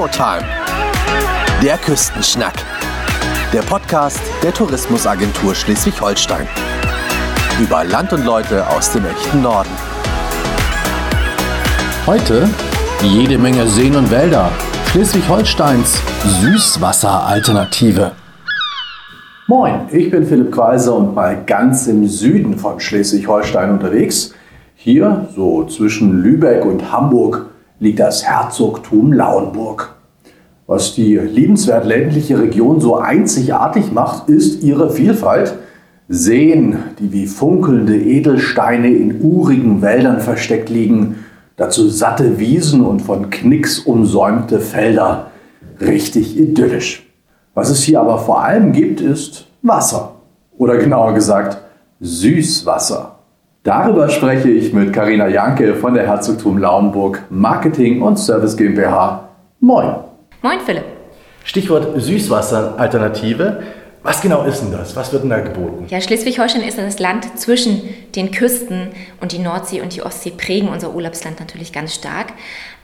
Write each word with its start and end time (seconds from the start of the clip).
Showtime. 0.00 0.42
Der 1.62 1.76
Küstenschnack. 1.76 2.54
Der 3.52 3.60
Podcast 3.60 4.18
der 4.42 4.54
Tourismusagentur 4.54 5.54
Schleswig-Holstein. 5.54 6.48
Über 7.60 7.84
Land 7.84 8.14
und 8.14 8.24
Leute 8.24 8.66
aus 8.66 8.90
dem 8.92 9.04
echten 9.04 9.42
Norden. 9.42 9.68
Heute 12.06 12.48
jede 13.02 13.36
Menge 13.36 13.66
Seen 13.66 13.94
und 13.94 14.10
Wälder. 14.10 14.50
Schleswig-Holsteins 14.86 16.00
Süßwasseralternative. 16.40 18.12
Moin, 19.48 19.80
ich 19.92 20.10
bin 20.10 20.24
Philipp 20.24 20.50
Kreiser 20.50 20.94
und 20.94 21.14
mal 21.14 21.44
ganz 21.44 21.88
im 21.88 22.08
Süden 22.08 22.56
von 22.56 22.80
Schleswig-Holstein 22.80 23.72
unterwegs. 23.72 24.32
Hier, 24.76 25.28
so 25.36 25.66
zwischen 25.66 26.22
Lübeck 26.22 26.64
und 26.64 26.90
Hamburg, 26.90 27.49
liegt 27.80 27.98
das 27.98 28.24
Herzogtum 28.24 29.12
Lauenburg. 29.12 29.94
Was 30.66 30.94
die 30.94 31.16
liebenswert 31.16 31.84
ländliche 31.84 32.40
Region 32.40 32.80
so 32.80 32.96
einzigartig 32.96 33.90
macht, 33.90 34.28
ist 34.28 34.62
ihre 34.62 34.90
Vielfalt. 34.90 35.54
Seen, 36.08 36.76
die 36.98 37.12
wie 37.12 37.26
funkelnde 37.26 37.96
Edelsteine 37.96 38.88
in 38.88 39.20
urigen 39.22 39.82
Wäldern 39.82 40.20
versteckt 40.20 40.68
liegen, 40.68 41.24
dazu 41.56 41.88
satte 41.88 42.38
Wiesen 42.38 42.82
und 42.82 43.00
von 43.00 43.30
Knicks 43.30 43.80
umsäumte 43.80 44.60
Felder. 44.60 45.30
Richtig 45.80 46.38
idyllisch. 46.38 47.06
Was 47.54 47.70
es 47.70 47.82
hier 47.82 48.00
aber 48.00 48.18
vor 48.18 48.44
allem 48.44 48.72
gibt, 48.72 49.00
ist 49.00 49.46
Wasser. 49.62 50.16
Oder 50.56 50.76
genauer 50.76 51.14
gesagt, 51.14 51.58
Süßwasser. 52.00 53.19
Darüber 53.62 54.08
spreche 54.08 54.48
ich 54.48 54.72
mit 54.72 54.94
Karina 54.94 55.28
Janke 55.28 55.74
von 55.74 55.92
der 55.92 56.06
Herzogtum 56.06 56.56
Lauenburg 56.56 57.24
Marketing 57.28 58.00
und 58.00 58.16
Service 58.16 58.56
GmbH. 58.56 59.28
Moin. 59.60 59.96
Moin 60.40 60.60
Philipp. 60.64 60.84
Stichwort 61.44 62.00
Süßwasseralternative. 62.00 63.62
Was 64.02 64.22
genau 64.22 64.44
ist 64.44 64.62
denn 64.62 64.72
das? 64.72 64.96
Was 64.96 65.12
wird 65.12 65.24
denn 65.24 65.30
da 65.30 65.40
geboten? 65.40 65.84
Ja, 65.88 66.00
Schleswig-Holstein 66.00 66.62
ist 66.62 66.78
das 66.78 67.00
Land 67.00 67.38
zwischen 67.38 67.82
den 68.16 68.30
Küsten 68.30 68.92
und 69.20 69.32
die 69.32 69.38
Nordsee 69.38 69.82
und 69.82 69.94
die 69.94 70.02
Ostsee 70.02 70.30
prägen 70.30 70.70
unser 70.70 70.94
Urlaubsland 70.94 71.38
natürlich 71.38 71.70
ganz 71.70 71.94
stark. 71.94 72.32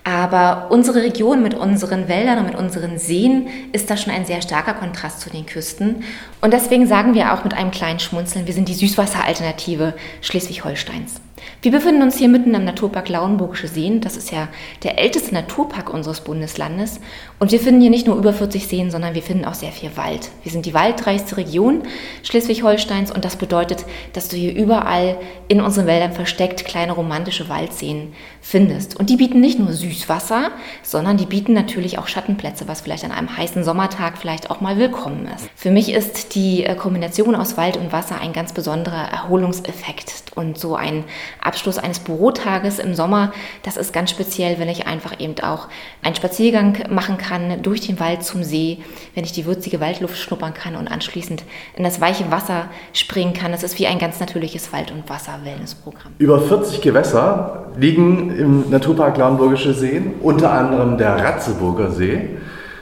Aber 0.06 0.68
unsere 0.70 1.02
Region 1.02 1.42
mit 1.42 1.54
unseren 1.54 2.06
Wäldern 2.06 2.38
und 2.38 2.46
mit 2.46 2.54
unseren 2.54 2.96
Seen 2.96 3.48
ist 3.72 3.90
da 3.90 3.96
schon 3.96 4.12
ein 4.12 4.24
sehr 4.24 4.40
starker 4.40 4.74
Kontrast 4.74 5.20
zu 5.20 5.30
den 5.30 5.46
Küsten. 5.46 6.04
Und 6.40 6.52
deswegen 6.52 6.86
sagen 6.86 7.14
wir 7.14 7.34
auch 7.34 7.42
mit 7.42 7.54
einem 7.54 7.72
kleinen 7.72 7.98
Schmunzeln, 7.98 8.46
wir 8.46 8.54
sind 8.54 8.68
die 8.68 8.74
Süßwasseralternative 8.74 9.94
Schleswig-Holsteins. 10.20 11.20
Wir 11.60 11.72
befinden 11.72 12.02
uns 12.02 12.16
hier 12.16 12.28
mitten 12.28 12.54
am 12.54 12.64
Naturpark 12.64 13.08
Lauenburgische 13.08 13.66
Seen. 13.66 14.00
Das 14.00 14.16
ist 14.16 14.30
ja 14.30 14.46
der 14.84 14.96
älteste 15.00 15.34
Naturpark 15.34 15.92
unseres 15.92 16.20
Bundeslandes. 16.20 17.00
Und 17.38 17.52
wir 17.52 17.60
finden 17.60 17.82
hier 17.82 17.90
nicht 17.90 18.06
nur 18.06 18.16
über 18.16 18.32
40 18.32 18.66
Seen, 18.66 18.90
sondern 18.90 19.14
wir 19.14 19.20
finden 19.20 19.44
auch 19.44 19.52
sehr 19.52 19.70
viel 19.70 19.94
Wald. 19.98 20.30
Wir 20.42 20.50
sind 20.50 20.64
die 20.64 20.72
waldreichste 20.72 21.36
Region 21.36 21.82
Schleswig-Holsteins 22.22 23.12
und 23.12 23.26
das 23.26 23.36
bedeutet, 23.36 23.84
dass 24.14 24.28
du 24.28 24.36
hier 24.36 24.54
überall 24.54 25.18
in 25.46 25.60
unseren 25.60 25.86
Wäldern 25.86 26.12
versteckt 26.12 26.64
kleine 26.64 26.92
romantische 26.92 27.50
Waldseen 27.50 28.14
findest. 28.40 28.98
Und 28.98 29.10
die 29.10 29.16
bieten 29.16 29.40
nicht 29.40 29.58
nur 29.58 29.72
Süßwasser, 29.72 30.50
sondern 30.82 31.18
die 31.18 31.26
bieten 31.26 31.52
natürlich 31.52 31.98
auch 31.98 32.08
Schattenplätze, 32.08 32.68
was 32.68 32.80
vielleicht 32.80 33.04
an 33.04 33.12
einem 33.12 33.36
heißen 33.36 33.64
Sommertag 33.64 34.16
vielleicht 34.16 34.50
auch 34.50 34.62
mal 34.62 34.78
willkommen 34.78 35.28
ist. 35.36 35.50
Für 35.54 35.70
mich 35.70 35.92
ist 35.92 36.34
die 36.34 36.64
äh, 36.64 36.74
Kombination 36.74 37.34
aus 37.34 37.58
Wald 37.58 37.76
und 37.76 37.92
Wasser 37.92 38.18
ein 38.18 38.32
ganz 38.32 38.54
besonderer 38.54 39.10
Erholungseffekt 39.10 40.24
und 40.36 40.58
so 40.58 40.74
ein 40.74 41.04
Abschluss 41.42 41.76
eines 41.76 41.98
Bürotages 41.98 42.78
im 42.78 42.94
Sommer, 42.94 43.32
das 43.62 43.76
ist 43.76 43.92
ganz 43.92 44.10
speziell, 44.10 44.58
wenn 44.58 44.70
ich 44.70 44.86
einfach 44.86 45.20
eben 45.20 45.38
auch 45.41 45.69
einen 46.02 46.14
Spaziergang 46.14 46.78
machen 46.88 47.19
kann 47.19 47.25
durch 47.62 47.81
den 47.81 48.00
Wald 48.00 48.22
zum 48.22 48.42
See, 48.42 48.78
wenn 49.14 49.25
ich 49.25 49.32
die 49.32 49.47
würzige 49.47 49.81
Waldluft 49.81 50.19
schnuppern 50.19 50.54
kann 50.54 50.76
und 50.76 50.88
anschließend 50.88 51.44
in 51.76 51.84
das 51.84 52.00
weiche 52.00 52.31
Wasser 52.31 52.66
springen 52.92 53.32
kann. 53.32 53.53
Das 53.53 53.62
ist 53.62 53.78
wie 53.78 53.87
ein 53.87 53.98
ganz 53.98 54.20
natürliches 54.20 54.72
Wald- 54.72 54.92
und 54.92 55.09
Wasser-Wellnessprogramm. 55.09 56.12
Über 56.19 56.41
40 56.41 56.81
Gewässer 56.81 57.66
liegen 57.76 58.37
im 58.37 58.70
Naturpark 58.70 59.16
Lauenburgische 59.16 59.75
Seen, 59.75 60.14
unter 60.20 60.53
anderem 60.53 60.98
der 60.98 61.16
Ratzeburger 61.16 61.91
See. 61.91 62.31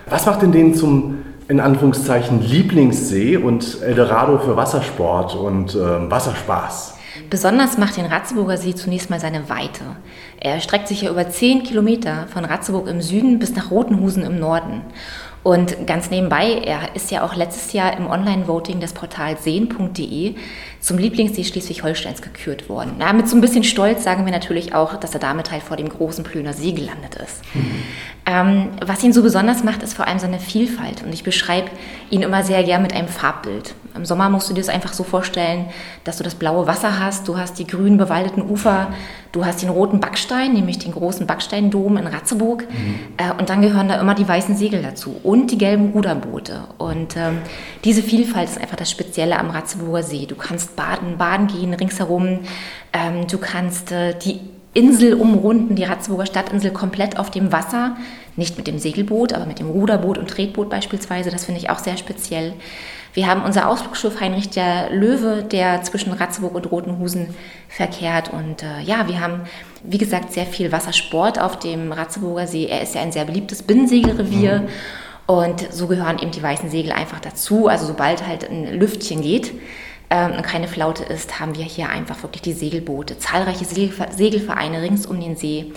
Was 0.09 0.27
macht 0.27 0.43
denn 0.43 0.53
den 0.53 0.75
zum 0.75 1.19
in 1.49 1.61
Anführungszeichen 1.61 2.43
Lieblingssee 2.43 3.37
und 3.37 3.83
Eldorado 3.83 4.39
für 4.39 4.57
Wassersport 4.57 5.35
und 5.35 5.75
äh, 5.75 6.11
Wasserspaß? 6.11 6.95
Besonders 7.31 7.79
macht 7.79 7.97
den 7.97 8.07
Ratzeburger 8.07 8.57
See 8.57 8.75
zunächst 8.75 9.11
mal 9.11 9.21
seine 9.21 9.49
Weite. 9.49 9.85
Er 10.45 10.61
streckt 10.61 10.89
sich 10.89 11.01
ja 11.01 11.11
über 11.11 11.27
10 11.27 11.63
Kilometer 11.63 12.27
von 12.31 12.45
Ratzeburg 12.45 12.87
im 12.87 13.01
Süden 13.01 13.39
bis 13.39 13.57
nach 13.57 13.71
Rotenhusen 13.71 14.23
im 14.25 14.39
Norden. 14.39 14.83
Und 15.43 15.87
ganz 15.87 16.11
nebenbei, 16.11 16.61
er 16.65 16.95
ist 16.95 17.11
ja 17.11 17.25
auch 17.25 17.35
letztes 17.35 17.73
Jahr 17.73 17.97
im 17.97 18.07
Online-Voting 18.07 18.79
des 18.79 18.93
Portals 18.93 19.43
sehen.de 19.43 20.35
zum 20.81 20.99
Lieblingssee 20.99 21.45
Schleswig-Holsteins 21.45 22.21
gekürt 22.21 22.69
worden. 22.69 22.97
Na, 22.99 23.15
mit 23.15 23.27
so 23.27 23.37
ein 23.37 23.41
bisschen 23.41 23.65
Stolz 23.65 24.05
sagen 24.05 24.27
wir 24.27 24.33
natürlich 24.33 24.75
auch, 24.75 24.97
dass 24.97 25.15
er 25.15 25.21
damit 25.21 25.51
halt 25.51 25.63
vor 25.63 25.79
dem 25.79 25.89
großen 25.89 26.25
Plöner 26.25 26.53
See 26.53 26.73
gelandet 26.73 27.15
ist. 27.15 27.43
Mhm. 27.55 27.83
Ähm, 28.27 28.69
was 28.85 29.03
ihn 29.03 29.15
so 29.15 29.23
besonders 29.23 29.65
macht, 29.65 29.83
ist 29.83 29.95
vor 29.95 30.07
allem 30.07 30.19
seine 30.19 30.41
Vielfalt. 30.41 31.03
Und 31.03 31.15
ich 31.15 31.25
beschreibe 31.25 31.71
ihn 32.11 32.21
immer 32.21 32.43
sehr 32.43 32.63
gern 32.65 32.83
mit 32.83 32.93
einem 32.93 33.09
Farbbild. 33.09 33.75
Im 33.95 34.05
Sommer 34.05 34.29
musst 34.29 34.51
du 34.51 34.55
dir 34.55 34.61
das 34.61 34.69
einfach 34.69 34.93
so 34.93 35.05
vorstellen, 35.05 35.67
dass 36.03 36.17
du 36.17 36.25
das 36.25 36.35
blaue 36.35 36.67
Wasser 36.67 36.99
hast, 36.99 37.29
du 37.29 37.39
hast 37.39 37.61
die 37.61 37.67
grün 37.67 37.97
bewaldeten 37.97 38.43
Ufer, 38.43 38.89
du 39.31 39.45
hast 39.45 39.63
den 39.63 39.69
roten 39.69 40.01
Backstein, 40.01 40.53
nämlich 40.53 40.81
den 40.81 40.91
großen 40.91 41.29
Backsteindom 41.29 41.97
in 41.97 42.07
Ratzeburg. 42.09 42.63
Mhm. 42.63 42.95
Äh, 43.17 43.33
und 43.39 43.51
dann 43.51 43.63
gehören 43.63 43.89
da 43.89 44.01
immer 44.01 44.17
die 44.17 44.27
weißen 44.27 44.57
Segel 44.57 44.83
dazu 44.83 45.15
und 45.23 45.53
die 45.53 45.59
gelben 45.59 45.93
Ruderboote. 45.93 46.65
Und 46.79 47.17
ähm, 47.17 47.39
diese 47.85 48.03
Vielfalt 48.03 48.49
ist 48.49 48.61
einfach 48.61 48.77
das 48.77 48.91
Spezielle 48.91 49.39
am 49.39 49.51
Ratzeburger 49.51 50.03
See. 50.03 50.27
Du 50.27 50.35
kannst 50.35 50.75
baden, 50.75 51.17
baden 51.17 51.47
gehen 51.47 51.73
ringsherum. 51.73 52.41
Ähm, 52.93 53.29
du 53.29 53.39
kannst 53.39 53.93
äh, 53.93 54.19
die 54.19 54.41
Insel 54.75 55.15
umrunden, 55.15 55.77
die 55.77 55.85
Ratzeburger 55.85 56.27
Stadtinsel 56.27 56.73
komplett 56.73 57.17
auf 57.17 57.31
dem 57.31 57.53
Wasser. 57.53 57.97
Nicht 58.35 58.57
mit 58.57 58.67
dem 58.67 58.81
Segelboot, 58.81 59.33
aber 59.33 59.47
mit 59.47 59.61
dem 59.61 59.71
Ruderboot 59.71 60.19
und 60.19 60.29
Tretboot 60.29 60.69
beispielsweise. 60.69 61.31
Das 61.31 61.45
finde 61.45 61.61
ich 61.61 61.71
auch 61.71 61.79
sehr 61.79 61.97
speziell. 61.97 62.55
Wir 63.15 63.29
haben 63.29 63.43
unser 63.43 63.69
Ausflugsschiff 63.69 64.21
Heinrich 64.21 64.51
der 64.51 64.91
Löwe, 64.91 65.45
der 65.45 65.83
zwischen 65.83 66.13
Ratzeburg 66.13 66.55
und 66.55 66.71
Rotenhusen 66.71 67.29
verkehrt. 67.69 68.33
Und 68.33 68.65
äh, 68.65 68.81
ja, 68.83 69.09
wir 69.09 69.21
haben, 69.21 69.43
wie 69.85 69.99
gesagt, 69.99 70.33
sehr 70.33 70.47
viel 70.47 70.73
Wassersport 70.73 71.41
auf 71.41 71.59
dem 71.61 71.93
Ratzeburger 71.93 72.49
See. 72.49 72.67
Er 72.67 72.83
ist 72.83 72.97
ja 72.97 73.03
ein 73.03 73.13
sehr 73.13 73.25
beliebtes 73.25 73.63
Binnensegelrevier. 73.63 74.63
Mhm. 74.63 74.69
Und 75.27 75.73
so 75.73 75.87
gehören 75.87 76.19
eben 76.19 76.33
die 76.33 76.43
weißen 76.43 76.69
Segel 76.71 76.91
einfach 76.91 77.21
dazu. 77.21 77.69
Also 77.69 77.87
sobald 77.87 78.27
halt 78.27 78.51
ein 78.51 78.79
Lüftchen 78.79 79.23
geht, 79.23 79.55
ähm, 80.11 80.33
und 80.33 80.43
keine 80.43 80.69
Flaute 80.69 81.03
ist, 81.05 81.41
haben 81.41 81.57
wir 81.57 81.65
hier 81.65 81.89
einfach 81.89 82.23
wirklich 82.23 82.43
die 82.43 82.53
Segelboote, 82.53 83.19
zahlreiche 83.19 83.65
Segelvereine 83.65 84.83
rings 84.83 85.07
um 85.07 85.19
den 85.19 85.35
See, 85.35 85.73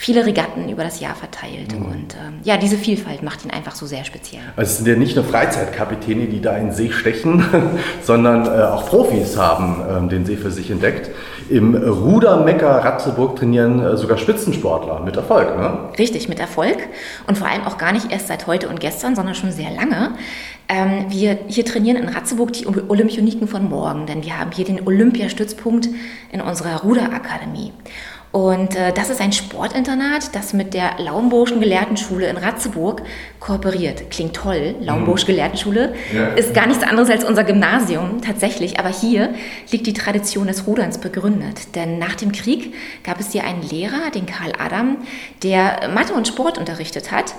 viele 0.00 0.24
Regatten 0.24 0.70
über 0.70 0.82
das 0.82 0.98
Jahr 0.98 1.14
verteilt. 1.14 1.78
Mhm. 1.78 1.84
Und 1.84 2.14
ähm, 2.14 2.40
ja, 2.42 2.56
diese 2.56 2.78
Vielfalt 2.78 3.22
macht 3.22 3.44
ihn 3.44 3.50
einfach 3.50 3.74
so 3.74 3.84
sehr 3.84 4.02
speziell. 4.06 4.40
Also 4.56 4.70
es 4.70 4.76
sind 4.78 4.88
ja 4.88 4.96
nicht 4.96 5.14
nur 5.14 5.26
Freizeitkapitäne, 5.26 6.24
die 6.24 6.40
da 6.40 6.56
in 6.56 6.68
den 6.68 6.74
See 6.74 6.90
stechen, 6.90 7.44
sondern 8.02 8.46
äh, 8.46 8.62
auch 8.62 8.86
Profis 8.86 9.36
haben 9.36 9.76
ähm, 9.90 10.08
den 10.08 10.24
See 10.24 10.38
für 10.38 10.50
sich 10.50 10.70
entdeckt. 10.70 11.10
Im 11.50 11.74
Rudermecker 11.74 12.82
Ratzeburg 12.82 13.36
trainieren 13.36 13.84
äh, 13.84 13.98
sogar 13.98 14.16
Spitzensportler 14.16 15.00
mit 15.00 15.16
Erfolg. 15.16 15.54
Ne? 15.58 15.90
Richtig, 15.98 16.30
mit 16.30 16.40
Erfolg. 16.40 16.78
Und 17.26 17.36
vor 17.36 17.48
allem 17.48 17.64
auch 17.64 17.76
gar 17.76 17.92
nicht 17.92 18.10
erst 18.10 18.28
seit 18.28 18.46
heute 18.46 18.70
und 18.70 18.80
gestern, 18.80 19.14
sondern 19.14 19.34
schon 19.34 19.52
sehr 19.52 19.70
lange. 19.70 20.12
Ähm, 20.70 21.06
wir 21.10 21.40
hier 21.46 21.66
trainieren 21.66 21.98
in 21.98 22.08
Ratzeburg 22.08 22.54
die 22.54 22.66
Olympioniken 22.66 23.48
von 23.48 23.68
morgen, 23.68 24.06
denn 24.06 24.24
wir 24.24 24.38
haben 24.38 24.50
hier 24.50 24.64
den 24.64 24.86
Olympiastützpunkt 24.86 25.90
in 26.32 26.40
unserer 26.40 26.80
Ruderakademie. 26.80 27.74
Und 28.32 28.76
äh, 28.76 28.92
das 28.92 29.10
ist 29.10 29.20
ein 29.20 29.32
Sportinternat, 29.32 30.34
das 30.36 30.52
mit 30.52 30.72
der 30.72 30.98
Lauenburgischen 30.98 31.60
Gelehrtenschule 31.60 32.28
in 32.28 32.36
Ratzeburg 32.36 33.02
kooperiert. 33.40 34.08
Klingt 34.10 34.36
toll, 34.36 34.76
Lauenburgische 34.80 35.26
mhm. 35.26 35.30
Gelehrtenschule. 35.30 35.94
Ja. 36.14 36.28
Ist 36.28 36.54
gar 36.54 36.68
nichts 36.68 36.84
anderes 36.84 37.10
als 37.10 37.24
unser 37.24 37.42
Gymnasium 37.42 38.20
tatsächlich. 38.22 38.78
Aber 38.78 38.88
hier 38.88 39.34
liegt 39.72 39.86
die 39.88 39.92
Tradition 39.92 40.46
des 40.46 40.66
Ruderns 40.68 40.98
begründet. 40.98 41.74
Denn 41.74 41.98
nach 41.98 42.14
dem 42.14 42.30
Krieg 42.30 42.72
gab 43.02 43.18
es 43.18 43.32
hier 43.32 43.42
einen 43.44 43.62
Lehrer, 43.62 44.10
den 44.14 44.26
Karl 44.26 44.52
Adam, 44.58 44.98
der 45.42 45.88
Mathe 45.92 46.14
und 46.14 46.28
Sport 46.28 46.56
unterrichtet 46.56 47.10
hat 47.10 47.34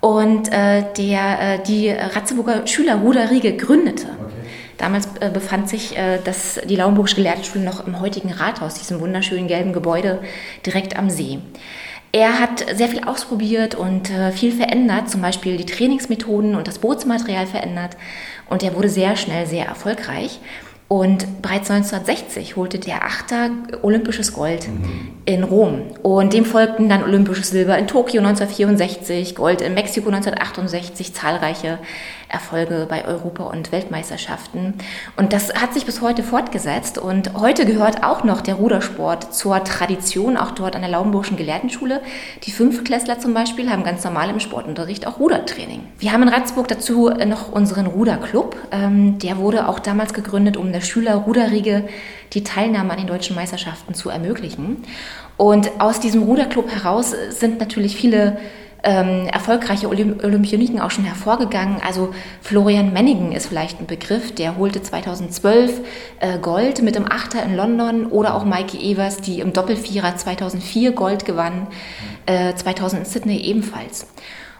und 0.00 0.52
äh, 0.52 0.84
der 0.96 1.40
äh, 1.40 1.58
die 1.66 1.90
Ratzeburger 1.90 2.66
Schülerruderriege 2.66 3.56
gründete. 3.56 4.06
Okay. 4.06 4.35
Damals 4.78 5.08
äh, 5.20 5.30
befand 5.30 5.68
sich 5.68 5.96
äh, 5.96 6.18
das, 6.22 6.60
die 6.68 6.76
Lauenburgische 6.76 7.16
Gelehrtenschule 7.16 7.64
noch 7.64 7.86
im 7.86 8.00
heutigen 8.00 8.32
Rathaus, 8.32 8.74
diesem 8.74 9.00
wunderschönen 9.00 9.48
gelben 9.48 9.72
Gebäude 9.72 10.20
direkt 10.64 10.96
am 10.98 11.10
See. 11.10 11.38
Er 12.12 12.38
hat 12.38 12.64
sehr 12.74 12.88
viel 12.88 13.04
ausprobiert 13.04 13.74
und 13.74 14.10
äh, 14.10 14.32
viel 14.32 14.52
verändert, 14.52 15.10
zum 15.10 15.20
Beispiel 15.20 15.56
die 15.56 15.66
Trainingsmethoden 15.66 16.54
und 16.54 16.68
das 16.68 16.78
Bootsmaterial 16.78 17.46
verändert. 17.46 17.96
Und 18.48 18.62
er 18.62 18.74
wurde 18.74 18.88
sehr 18.88 19.16
schnell 19.16 19.46
sehr 19.46 19.66
erfolgreich 19.66 20.40
Und 20.88 21.42
bereits 21.42 21.68
1960 21.68 22.54
holte 22.54 22.78
der 22.78 23.04
Achter 23.04 23.50
olympisches 23.82 24.32
Gold 24.32 24.68
mhm. 24.68 25.08
in 25.24 25.42
Rom. 25.42 25.82
Und 26.02 26.32
dem 26.32 26.44
folgten 26.44 26.88
dann 26.88 27.02
olympisches 27.02 27.50
Silber 27.50 27.76
in 27.76 27.88
Tokio 27.88 28.20
1964, 28.20 29.34
Gold 29.34 29.62
in 29.62 29.74
Mexiko 29.74 30.10
1968, 30.10 31.12
zahlreiche 31.12 31.80
Erfolge 32.28 32.86
bei 32.88 33.04
Europa- 33.04 33.44
und 33.44 33.72
Weltmeisterschaften. 33.72 34.74
Und 35.16 35.32
das 35.32 35.54
hat 35.54 35.74
sich 35.74 35.86
bis 35.86 36.00
heute 36.00 36.22
fortgesetzt. 36.22 36.98
Und 36.98 37.34
heute 37.34 37.66
gehört 37.66 38.02
auch 38.02 38.24
noch 38.24 38.40
der 38.40 38.56
Rudersport 38.56 39.34
zur 39.34 39.62
Tradition, 39.62 40.36
auch 40.36 40.50
dort 40.50 40.74
an 40.74 40.82
der 40.82 40.90
Laubenburgischen 40.90 41.36
Gelehrtenschule. 41.36 42.00
Die 42.44 42.50
Fünftklässler 42.50 43.18
zum 43.18 43.32
Beispiel 43.32 43.70
haben 43.70 43.84
ganz 43.84 44.04
normal 44.04 44.30
im 44.30 44.40
Sportunterricht 44.40 45.06
auch 45.06 45.18
Rudertraining. 45.18 45.80
Wir 45.98 46.12
haben 46.12 46.22
in 46.22 46.28
Ratzburg 46.28 46.68
dazu 46.68 47.10
noch 47.10 47.52
unseren 47.52 47.86
Ruderclub. 47.86 48.56
Ähm, 48.72 49.18
der 49.18 49.38
wurde 49.38 49.68
auch 49.68 49.78
damals 49.78 50.12
gegründet, 50.12 50.56
um 50.56 50.72
der 50.72 50.80
Schüler-Ruderriege 50.80 51.88
die 52.32 52.42
Teilnahme 52.42 52.90
an 52.92 52.98
den 52.98 53.06
deutschen 53.06 53.36
Meisterschaften 53.36 53.94
zu 53.94 54.10
ermöglichen. 54.10 54.84
Und 55.36 55.80
aus 55.80 56.00
diesem 56.00 56.22
Ruderclub 56.22 56.70
heraus 56.70 57.14
sind 57.30 57.60
natürlich 57.60 57.96
viele 57.96 58.38
ähm, 58.82 59.26
erfolgreiche 59.26 59.88
Olymp 59.88 60.22
Olympioniken 60.22 60.80
auch 60.80 60.90
schon 60.90 61.04
hervorgegangen. 61.04 61.80
Also 61.84 62.14
Florian 62.40 62.92
Menningen 62.92 63.32
ist 63.32 63.46
vielleicht 63.46 63.80
ein 63.80 63.86
Begriff, 63.86 64.34
der 64.34 64.56
holte 64.56 64.82
2012 64.82 65.80
äh, 66.20 66.38
Gold 66.38 66.82
mit 66.82 66.94
dem 66.94 67.10
Achter 67.10 67.42
in 67.42 67.56
London 67.56 68.06
oder 68.06 68.34
auch 68.34 68.44
Maike 68.44 68.78
Evers, 68.78 69.18
die 69.18 69.40
im 69.40 69.52
Doppelvierer 69.52 70.16
2004 70.16 70.92
Gold 70.92 71.24
gewann, 71.24 71.66
äh, 72.26 72.54
2000 72.54 73.00
in 73.02 73.06
Sydney 73.06 73.38
ebenfalls. 73.38 74.06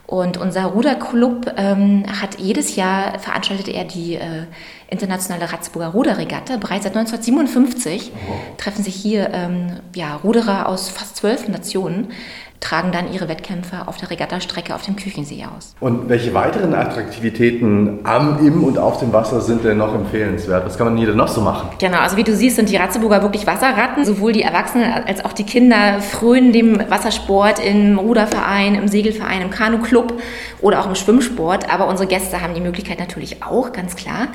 Und 0.06 0.36
unser 0.36 0.66
Ruderclub 0.66 1.52
ähm, 1.56 2.04
hat 2.20 2.38
jedes 2.38 2.76
Jahr 2.76 3.18
veranstaltet 3.18 3.66
er 3.66 3.84
die 3.84 4.14
äh, 4.14 4.44
internationale 4.88 5.52
Ratzburger 5.52 5.88
Ruderregatta. 5.88 6.58
Bereits 6.58 6.84
seit 6.84 6.96
1957 6.96 8.12
oh. 8.14 8.32
treffen 8.56 8.84
sich 8.84 8.94
hier 8.94 9.30
ähm, 9.32 9.80
ja, 9.96 10.14
Ruderer 10.14 10.68
aus 10.68 10.90
fast 10.90 11.16
zwölf 11.16 11.48
Nationen 11.48 12.12
tragen 12.60 12.92
dann 12.92 13.12
ihre 13.12 13.28
Wettkämpfe 13.28 13.86
auf 13.86 13.96
der 13.96 14.10
Regattastrecke 14.10 14.74
auf 14.74 14.82
dem 14.82 14.96
Küchensee 14.96 15.44
aus. 15.44 15.74
Und 15.80 16.08
welche 16.08 16.34
weiteren 16.34 16.74
Attraktivitäten 16.74 18.00
am, 18.04 18.44
im 18.46 18.64
und 18.64 18.78
auf 18.78 18.98
dem 18.98 19.12
Wasser 19.12 19.40
sind 19.40 19.64
denn 19.64 19.78
noch 19.78 19.94
empfehlenswert? 19.94 20.64
Was 20.64 20.76
kann 20.76 20.86
man 20.86 20.96
hier 20.96 21.08
denn 21.08 21.16
noch 21.16 21.28
so 21.28 21.40
machen? 21.40 21.68
Genau, 21.78 21.98
also 21.98 22.16
wie 22.16 22.24
du 22.24 22.34
siehst, 22.34 22.56
sind 22.56 22.68
die 22.68 22.76
Ratzeburger 22.76 23.22
wirklich 23.22 23.46
Wasserratten. 23.46 24.04
Sowohl 24.04 24.32
die 24.32 24.42
Erwachsenen 24.42 24.92
als 25.06 25.24
auch 25.24 25.32
die 25.32 25.44
Kinder 25.44 26.00
frönen 26.00 26.52
dem 26.52 26.78
Wassersport 26.90 27.58
im 27.58 27.98
Ruderverein, 27.98 28.74
im 28.74 28.88
Segelverein, 28.88 29.42
im 29.42 29.50
Kanuclub 29.50 30.20
oder 30.60 30.80
auch 30.80 30.86
im 30.86 30.94
Schwimmsport. 30.94 31.72
Aber 31.72 31.88
unsere 31.88 32.08
Gäste 32.08 32.40
haben 32.40 32.54
die 32.54 32.60
Möglichkeit 32.60 32.98
natürlich 32.98 33.42
auch, 33.42 33.72
ganz 33.72 33.96
klar. 33.96 34.28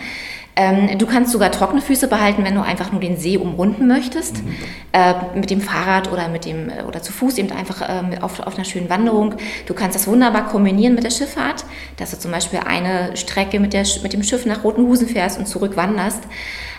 Ähm, 0.55 0.97
du 0.97 1.05
kannst 1.05 1.31
sogar 1.31 1.51
trockene 1.51 1.81
Füße 1.81 2.07
behalten, 2.07 2.43
wenn 2.43 2.55
du 2.55 2.61
einfach 2.61 2.91
nur 2.91 2.99
den 2.99 3.17
See 3.17 3.37
umrunden 3.37 3.87
möchtest. 3.87 4.43
Mhm. 4.43 4.55
Äh, 4.91 5.13
mit 5.35 5.49
dem 5.49 5.61
Fahrrad 5.61 6.11
oder, 6.11 6.27
mit 6.27 6.45
dem, 6.45 6.69
äh, 6.69 6.83
oder 6.83 7.01
zu 7.01 7.13
Fuß 7.13 7.37
eben 7.37 7.51
einfach 7.51 7.81
äh, 7.81 8.17
auf, 8.19 8.41
auf 8.41 8.55
einer 8.55 8.65
schönen 8.65 8.89
Wanderung. 8.89 9.35
Du 9.65 9.73
kannst 9.73 9.95
das 9.95 10.07
wunderbar 10.07 10.47
kombinieren 10.47 10.95
mit 10.95 11.03
der 11.05 11.11
Schifffahrt, 11.11 11.63
dass 11.97 12.11
du 12.11 12.19
zum 12.19 12.31
Beispiel 12.31 12.59
eine 12.65 13.15
Strecke 13.15 13.59
mit, 13.59 13.73
der, 13.73 13.85
mit 14.03 14.13
dem 14.13 14.23
Schiff 14.23 14.45
nach 14.45 14.63
Rotenhusen 14.63 15.07
fährst 15.07 15.39
und 15.39 15.47
zurück 15.47 15.77
wanderst. 15.77 16.23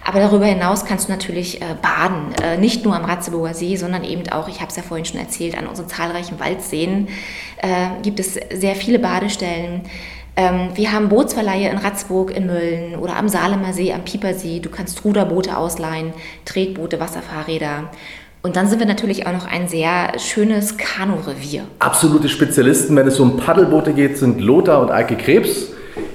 Aber 0.05 0.19
darüber 0.19 0.47
hinaus 0.47 0.85
kannst 0.85 1.09
du 1.09 1.13
natürlich 1.13 1.63
äh, 1.63 1.77
baden, 1.81 2.35
äh, 2.43 2.59
nicht 2.59 2.85
nur 2.85 2.95
am 2.97 3.05
Ratzeburger 3.05 3.55
See, 3.55 3.77
sondern 3.77 4.05
eben 4.05 4.29
auch, 4.31 4.49
ich 4.49 4.61
habe 4.61 4.69
es 4.69 4.77
ja 4.77 4.83
vorhin 4.83 5.05
schon 5.05 5.21
erzählt, 5.21 5.57
an 5.57 5.67
unseren 5.67 5.89
zahlreichen 5.89 6.41
Waldseen 6.41 7.09
äh, 7.59 8.03
gibt 8.03 8.19
es 8.19 8.35
sehr 8.35 8.75
viele 8.75 8.99
Badestellen. 8.99 9.83
Ähm, 10.37 10.71
wir 10.75 10.93
haben 10.93 11.09
Bootsverleihe 11.09 11.69
in 11.69 11.79
Ratzburg, 11.79 12.35
in 12.35 12.47
Mölln 12.47 12.97
oder 12.97 13.17
am 13.17 13.29
Salemer 13.29 13.73
See, 13.73 13.93
am 13.93 14.03
Piepersee. 14.03 14.61
Du 14.61 14.71
kannst 14.71 15.05
Ruderboote 15.05 15.57
ausleihen, 15.57 16.13
Tretboote, 16.45 17.01
Wasserfahrräder. 17.01 17.91
Und 18.43 18.57
dann 18.57 18.67
sind 18.67 18.81
wir 18.81 18.87
natürlich 18.87 19.27
auch 19.27 19.33
noch 19.33 19.47
ein 19.47 19.69
sehr 19.69 20.19
schönes 20.19 20.77
Kanurevier. 20.77 21.65
Absolute 21.79 22.29
Spezialisten, 22.29 22.97
wenn 22.97 23.07
es 23.07 23.21
um 23.21 23.37
Paddelboote 23.37 23.93
geht, 23.93 24.19
sind 24.19 24.41
Lothar 24.41 24.81
und 24.81 24.91
Eike 24.91 25.17
Krebs. 25.17 25.69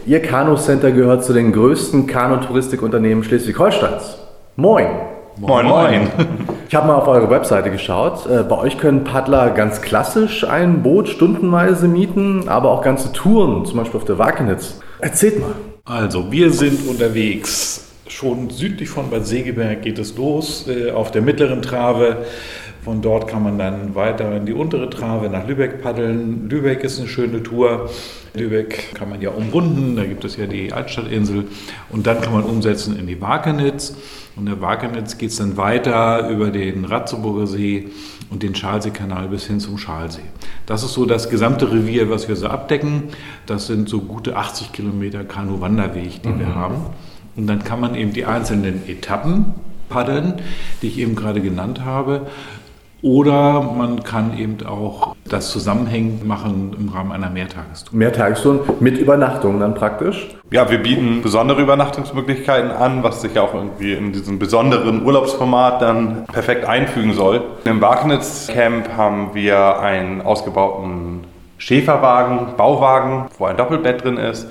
Ihr 0.06 0.22
Kanu-Center 0.22 0.92
gehört 0.92 1.24
zu 1.24 1.34
den 1.34 1.54
größten 1.54 2.08
Kanutouristik-Unternehmen 2.08 3.24
Schleswig-Holsteins. 3.24 4.18
Moin! 4.56 4.88
Moin, 5.40 5.68
moin. 5.68 6.10
Ich 6.70 6.76
habe 6.76 6.88
mal 6.88 6.96
auf 6.96 7.08
eure 7.08 7.30
Webseite 7.30 7.72
geschaut. 7.72 8.26
Äh, 8.26 8.44
bei 8.44 8.58
euch 8.58 8.78
können 8.78 9.06
Paddler 9.06 9.52
ganz 9.52 9.82
klassisch 9.82 10.44
ein 10.44 10.84
Boot 10.84 11.08
stundenweise 11.08 11.88
mieten, 11.88 12.50
aber 12.50 12.72
auch 12.72 12.82
ganze 12.82 13.14
Touren, 13.14 13.66
zum 13.66 13.78
Beispiel 13.78 13.98
auf 13.98 14.06
der 14.06 14.18
Wakenitz. 14.18 14.82
Erzählt 15.00 15.40
mal. 15.40 15.56
Also, 15.86 16.30
wir 16.30 16.52
sind 16.52 16.86
unterwegs. 16.90 17.86
Schon 18.10 18.50
südlich 18.50 18.90
von 18.90 19.10
Bad 19.10 19.26
Segeberg 19.26 19.82
geht 19.82 19.98
es 19.98 20.18
los, 20.18 20.68
äh, 20.68 20.92
auf 20.92 21.12
der 21.12 21.22
mittleren 21.22 21.62
Trave. 21.62 22.26
Von 22.88 23.02
dort 23.02 23.28
kann 23.28 23.44
man 23.44 23.58
dann 23.58 23.96
weiter 23.96 24.34
in 24.38 24.46
die 24.46 24.54
untere 24.54 24.90
Trave 24.90 25.28
nach 25.28 25.46
Lübeck 25.46 25.82
paddeln. 25.82 26.48
Lübeck 26.48 26.86
ist 26.86 27.00
eine 27.00 27.10
schöne 27.10 27.44
Tour. 27.44 27.90
Lübeck 28.34 28.96
kann 28.96 29.10
man 29.10 29.20
ja 29.20 29.32
umrunden, 29.32 29.98
da 29.98 30.06
gibt 30.06 30.24
es 30.24 30.38
ja 30.38 30.46
die 30.46 30.72
Altstadtinsel. 30.72 31.50
Und 31.90 32.08
dann 32.08 32.22
kann 32.22 32.32
man 32.32 32.44
umsetzen 32.44 32.98
in 32.98 33.06
die 33.06 33.20
Wakenitz. 33.20 33.94
Und 34.38 34.46
der 34.46 34.62
Wakenitz 34.62 35.18
geht 35.18 35.32
es 35.32 35.36
dann 35.36 35.58
weiter 35.58 36.30
über 36.30 36.50
den 36.50 36.86
Ratzeburger 36.86 37.46
See 37.46 37.90
und 38.30 38.42
den 38.42 38.56
Schalseekanal 38.56 39.28
bis 39.28 39.48
hin 39.48 39.60
zum 39.60 39.78
Schalsee. 39.78 40.22
Das 40.66 40.82
ist 40.82 40.94
so 40.94 41.06
das 41.06 41.30
gesamte 41.30 41.70
Revier, 41.70 42.10
was 42.10 42.30
wir 42.30 42.38
so 42.38 42.48
abdecken. 42.48 43.10
Das 43.48 43.68
sind 43.68 43.90
so 43.90 44.00
gute 44.00 44.38
80 44.38 44.72
Kilometer 44.72 45.26
Kanu-Wanderweg, 45.26 46.24
die 46.24 46.30
mhm. 46.30 46.40
wir 46.40 46.56
haben. 46.56 46.76
Und 47.36 47.48
dann 47.48 47.66
kann 47.66 47.82
man 47.82 47.96
eben 47.96 48.14
die 48.14 48.24
einzelnen 48.24 48.88
Etappen 48.88 49.56
paddeln, 49.90 50.36
die 50.82 50.88
ich 50.88 51.00
eben 51.00 51.16
gerade 51.16 51.42
genannt 51.42 51.84
habe. 51.84 52.28
Oder 53.08 53.62
man 53.62 54.04
kann 54.04 54.38
eben 54.38 54.58
auch 54.68 55.16
das 55.24 55.50
zusammenhängend 55.52 56.28
machen 56.28 56.76
im 56.78 56.90
Rahmen 56.90 57.14
einer 57.14 57.30
Mehrtagestour. 57.30 57.98
Mehrtagestour 57.98 58.66
mit 58.82 58.98
Übernachtung 58.98 59.62
dann 59.62 59.76
praktisch? 59.76 60.36
Ja, 60.52 60.70
wir 60.70 60.80
bieten 60.84 61.22
besondere 61.22 61.62
Übernachtungsmöglichkeiten 61.62 62.70
an, 62.70 63.04
was 63.04 63.22
sich 63.22 63.34
ja 63.34 63.44
auch 63.44 63.54
irgendwie 63.54 63.94
in 63.94 64.12
diesem 64.12 64.40
besonderen 64.40 65.06
Urlaubsformat 65.06 65.82
dann 65.82 66.26
perfekt 66.26 66.66
einfügen 66.66 67.14
soll. 67.14 67.44
Im 67.64 67.80
Wagnitz 67.80 68.48
Camp 68.48 68.90
haben 68.98 69.30
wir 69.34 69.80
einen 69.80 70.22
ausgebauten 70.22 71.24
Schäferwagen, 71.60 72.58
Bauwagen, 72.58 73.28
wo 73.38 73.46
ein 73.46 73.56
Doppelbett 73.56 74.04
drin 74.04 74.18
ist. 74.18 74.50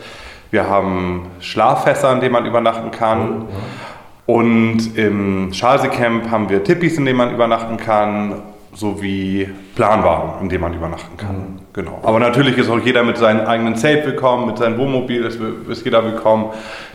Wir 0.51 0.67
haben 0.67 1.27
Schlaffässer, 1.41 2.11
in 2.11 2.21
denen 2.21 2.33
man 2.33 2.47
übernachten 2.47 2.91
kann. 2.91 3.43
Oh, 3.43 3.86
und 4.27 4.97
im 4.97 5.53
Schalsee-Camp 5.53 6.31
haben 6.31 6.49
wir 6.49 6.65
Tippis, 6.65 6.99
in 6.99 7.05
denen 7.05 7.19
man 7.19 7.33
übernachten 7.33 7.77
kann, 7.77 8.43
sowie 8.77 9.49
Planwagen, 9.75 10.43
in 10.43 10.49
denen 10.49 10.63
man 10.63 10.75
übernachten 10.75 11.17
kann. 11.17 11.37
Mhm. 11.37 11.61
Genau. 11.73 11.99
Aber 12.03 12.19
natürlich 12.19 12.57
ist 12.57 12.71
auch 12.71 12.79
jeder 12.79 13.03
mit 13.03 13.19
seinem 13.19 13.47
eigenen 13.47 13.77
Zelt 13.77 14.07
willkommen, 14.07 14.47
mit 14.47 14.59
seinem 14.59 14.79
Wohnmobil 14.79 15.25
ist, 15.25 15.39
ist 15.69 15.85
jeder 15.85 16.05
willkommen. 16.05 16.47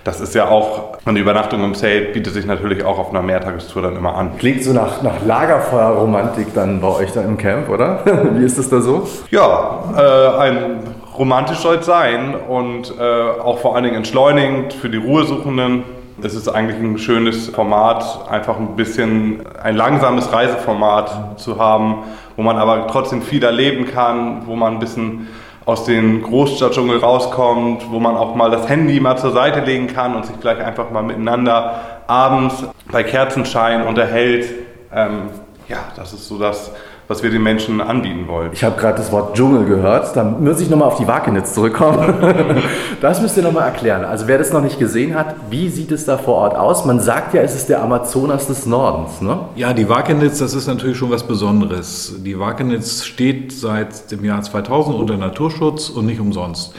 Das 0.03 0.20
ist 0.20 0.34
ja 0.34 0.48
auch, 0.48 0.98
eine 1.05 1.20
Übernachtung 1.20 1.63
im 1.63 1.75
Zelt 1.75 2.13
bietet 2.13 2.34
sich 2.34 2.46
natürlich 2.46 2.84
auch 2.84 2.98
auf 2.98 3.12
einer 3.12 3.22
Mehrtagestour 3.22 3.84
dann 3.84 3.96
immer 3.96 4.15
an. 4.15 4.38
Klingt 4.38 4.63
so 4.63 4.74
nach, 4.74 5.03
nach 5.03 5.24
Lagerfeuerromantik 5.24 6.53
dann 6.55 6.82
bei 6.82 6.88
euch 6.88 7.12
da 7.12 7.22
im 7.22 7.38
Camp, 7.38 7.70
oder? 7.70 8.01
Wie 8.34 8.44
ist 8.44 8.58
das 8.58 8.70
da 8.70 8.82
so? 8.82 9.08
Ja, 9.29 9.84
äh, 9.96 10.39
ein 10.39 10.79
romantisch 11.17 11.60
soll 11.60 11.75
es 11.77 11.86
sein 11.86 12.34
und 12.36 12.94
äh, 13.00 13.03
auch 13.03 13.60
vor 13.60 13.75
allen 13.75 13.84
Dingen 13.84 13.98
entschleunigend 13.98 14.74
für 14.74 14.89
die 14.89 14.98
Ruhesuchenden 14.98 15.84
es 16.24 16.36
ist 16.36 16.48
eigentlich 16.48 16.80
ein 16.80 16.98
schönes 16.98 17.50
Format, 17.50 18.30
einfach 18.30 18.58
ein 18.58 18.75
bisschen 18.75 19.44
ein 19.62 19.75
langsames 19.75 20.32
Reiseformat 20.32 21.40
zu 21.40 21.60
haben, 21.60 22.04
wo 22.36 22.44
man 22.44 22.58
aber 22.58 22.88
trotzdem 22.88 23.22
viel 23.22 23.44
erleben 23.44 23.86
kann, 23.86 24.46
wo 24.46 24.56
man 24.56 24.74
ein 24.74 24.80
bisschen 24.80 25.28
aus 25.66 25.86
dem 25.86 26.22
Großstadtdschungel 26.24 27.00
rauskommt, 27.00 27.92
wo 27.92 28.00
man 28.00 28.16
auch 28.16 28.36
mal 28.36 28.50
das 28.50 28.68
Handy 28.68 29.00
mal 29.00 29.18
zur 29.18 29.32
Seite 29.32 29.60
legen 29.62 29.88
kann 29.88 30.16
und 30.16 30.25
sich 30.25 30.36
vielleicht 30.40 30.62
einfach 30.62 30.90
mal 30.92 31.04
miteinander 31.04 32.01
abends 32.08 32.66
bei 32.92 33.04
Kerzenschein 33.04 33.86
unterhält. 33.86 34.50
Ähm, 34.94 35.30
ja, 35.68 35.78
das 35.96 36.13
ist 36.13 36.28
so 36.28 36.38
das, 36.38 36.72
was 37.12 37.24
wir 37.24 37.30
den 37.30 37.44
Menschen 37.44 37.82
anbieten 37.82 38.30
wollen. 38.30 38.51
Ich 38.53 38.63
habe 38.63 38.80
gerade 38.80 38.98
das 38.98 39.12
Wort 39.12 39.36
Dschungel 39.36 39.65
gehört. 39.65 40.15
Da 40.15 40.24
muss 40.24 40.62
ich 40.62 40.70
nochmal 40.70 40.88
auf 40.88 40.98
die 40.98 41.08
Wakenitz 41.08 41.53
zurückkommen. 41.53 42.62
das 43.01 43.22
müsst 43.22 43.36
ihr 43.36 43.44
nochmal 43.44 43.65
erklären. 43.65 44.06
Also 44.06 44.30
wer 44.30 44.38
das 44.38 44.53
noch 44.53 44.62
nicht 44.62 44.80
gesehen 44.80 45.13
hat, 45.13 45.36
wie 45.50 45.68
sieht 45.68 45.91
es 45.91 46.06
da 46.06 46.18
vor 46.18 46.36
Ort 46.36 46.56
aus? 46.56 46.86
Man 46.86 47.01
sagt 47.01 47.34
ja, 47.34 47.41
es 47.41 47.53
ist 47.53 47.68
der 47.68 47.84
Amazonas 47.84 48.48
des 48.48 48.65
Nordens. 48.65 49.20
Ne? 49.20 49.39
Ja, 49.58 49.74
die 49.74 49.89
Wakenitz, 49.89 50.39
das 50.39 50.53
ist 50.53 50.68
natürlich 50.68 50.96
schon 50.96 51.12
was 51.12 51.24
Besonderes. 51.24 52.15
Die 52.24 52.39
Wakenitz 52.39 53.03
steht 53.03 53.51
seit 53.51 54.10
dem 54.10 54.24
Jahr 54.24 54.41
2000 54.41 54.96
unter 54.96 55.18
Naturschutz 55.18 55.89
und 55.89 56.06
nicht 56.06 56.22
umsonst. 56.22 56.74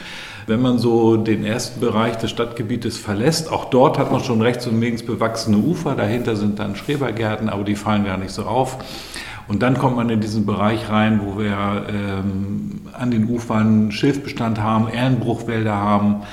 Wenn 0.47 0.63
man 0.63 0.79
so 0.79 1.15
den 1.15 1.45
ersten 1.45 1.79
Bereich 1.79 2.17
des 2.17 2.31
Stadtgebietes 2.31 2.97
verlässt, 2.97 3.51
auch 3.51 3.65
dort 3.65 3.99
hat 3.99 4.11
man 4.11 4.23
schon 4.23 4.41
rechts 4.41 4.65
und 4.65 4.81
links 4.81 5.03
bewachsene 5.03 5.57
Ufer, 5.57 5.93
dahinter 5.93 6.35
sind 6.35 6.57
dann 6.57 6.75
Schrebergärten, 6.75 7.49
aber 7.49 7.63
die 7.63 7.75
fallen 7.75 8.03
gar 8.03 8.17
nicht 8.17 8.31
so 8.31 8.43
auf. 8.43 8.79
Und 9.47 9.61
dann 9.61 9.77
kommt 9.77 9.95
man 9.95 10.09
in 10.09 10.21
diesen 10.21 10.45
Bereich 10.45 10.89
rein, 10.89 11.21
wo 11.23 11.37
wir 11.37 11.85
ähm, 11.89 12.81
an 12.93 13.11
den 13.11 13.27
Ufern 13.29 13.91
Schilfbestand 13.91 14.61
haben, 14.61 14.87
Erlenbruchwälder 14.87 15.75
haben, 15.75 16.23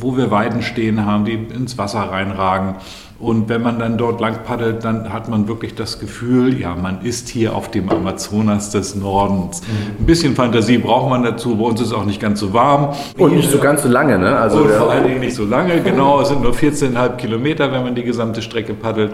wo 0.00 0.16
wir 0.16 0.30
Weiden 0.30 0.62
stehen 0.62 1.04
haben, 1.04 1.24
die 1.24 1.34
ins 1.34 1.78
Wasser 1.78 2.00
reinragen. 2.00 2.76
Und 3.18 3.48
wenn 3.48 3.62
man 3.62 3.78
dann 3.78 3.96
dort 3.96 4.20
lang 4.20 4.44
paddelt, 4.44 4.84
dann 4.84 5.10
hat 5.10 5.28
man 5.28 5.48
wirklich 5.48 5.74
das 5.74 5.98
Gefühl, 5.98 6.60
ja, 6.60 6.74
man 6.74 7.00
ist 7.00 7.28
hier 7.28 7.54
auf 7.54 7.70
dem 7.70 7.88
Amazonas 7.88 8.70
des 8.70 8.94
Nordens. 8.94 9.62
Mhm. 9.62 10.02
Ein 10.02 10.06
bisschen 10.06 10.34
Fantasie 10.34 10.76
braucht 10.76 11.08
man 11.08 11.22
dazu. 11.22 11.56
Bei 11.56 11.64
uns 11.64 11.80
ist 11.80 11.88
es 11.88 11.92
auch 11.94 12.04
nicht 12.04 12.20
ganz 12.20 12.40
so 12.40 12.52
warm. 12.52 12.94
Und 13.16 13.34
nicht 13.34 13.50
so 13.50 13.58
ganz 13.58 13.82
so 13.82 13.88
lange, 13.88 14.18
ne? 14.18 14.36
Also 14.36 14.58
und 14.58 14.70
vor 14.70 14.90
allen 14.90 15.06
Dingen 15.06 15.20
nicht 15.20 15.34
so 15.34 15.44
lange, 15.44 15.80
genau. 15.80 16.20
Es 16.20 16.28
sind 16.28 16.42
nur 16.42 16.52
14,5 16.52 17.16
Kilometer, 17.16 17.72
wenn 17.72 17.82
man 17.84 17.94
die 17.94 18.02
gesamte 18.02 18.42
Strecke 18.42 18.74
paddelt. 18.74 19.12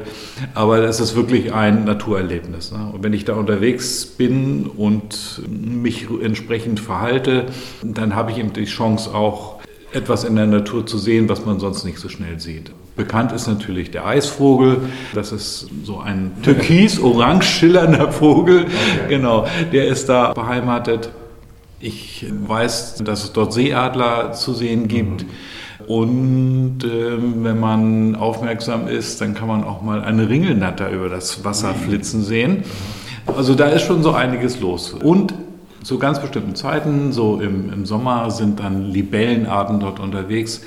Aber 0.55 0.81
das 0.81 0.99
ist 0.99 1.15
wirklich 1.15 1.55
ein 1.55 1.85
Naturerlebnis. 1.85 2.73
Ne? 2.73 2.91
Und 2.93 3.05
wenn 3.05 3.13
ich 3.13 3.25
da 3.25 3.35
unterwegs 3.35 4.05
bin 4.07 4.67
und 4.67 5.43
mich 5.49 6.09
entsprechend 6.23 6.81
verhalte, 6.81 7.47
dann 7.83 8.17
habe 8.17 8.33
ich 8.33 8.39
eben 8.39 8.53
die 8.53 8.65
Chance 8.65 9.15
auch 9.15 9.61
etwas 9.93 10.25
in 10.25 10.35
der 10.35 10.47
Natur 10.47 10.87
zu 10.87 10.99
sehen, 10.99 11.29
was 11.29 11.45
man 11.45 11.61
sonst 11.61 11.85
nicht 11.85 11.99
so 11.99 12.09
schnell 12.09 12.41
sieht. 12.41 12.73
Bekannt 12.95 13.33
ist 13.33 13.47
natürlich 13.47 13.91
der 13.91 14.07
Eisvogel. 14.07 14.81
Das 15.15 15.33
ist 15.33 15.69
so 15.83 16.01
ein 16.01 16.33
türkis-orange 16.43 17.45
schillernder 17.45 18.13
Vogel. 18.13 18.65
Okay. 18.65 19.09
Genau, 19.09 19.47
der 19.73 19.89
ist 19.89 20.09
da 20.09 20.33
beheimatet. 20.35 21.11
Ich 21.81 22.27
weiß, 22.31 23.03
dass 23.05 23.25
es 23.25 23.33
dort 23.33 23.53
Seeadler 23.53 24.33
zu 24.33 24.53
sehen 24.53 24.89
gibt. 24.89 25.25
Mhm. 25.25 25.29
Und 25.87 26.85
äh, 26.85 27.19
wenn 27.19 27.59
man 27.59 28.15
aufmerksam 28.15 28.87
ist, 28.87 29.21
dann 29.21 29.35
kann 29.35 29.49
man 29.49 29.65
auch 29.65 29.83
mal 29.83 30.03
eine 30.05 30.29
Ringelnatter 30.29 30.91
über 30.91 31.09
das 31.09 31.45
Wasser 31.45 31.75
flitzen 31.75 32.23
sehen. 32.23 32.65
Also 33.27 33.55
da 33.55 33.67
ist 33.67 33.83
schon 33.83 34.03
so 34.03 34.13
einiges 34.13 34.61
los. 34.61 34.93
Und 34.93 35.35
zu 35.83 35.99
ganz 35.99 36.21
bestimmten 36.21 36.55
Zeiten, 36.55 37.13
so 37.13 37.41
im, 37.41 37.73
im 37.73 37.87
Sommer, 37.87 38.31
sind 38.31 38.61
dann 38.61 38.91
Libellenarten 38.91 39.81
dort 39.81 40.01
unterwegs, 40.01 40.63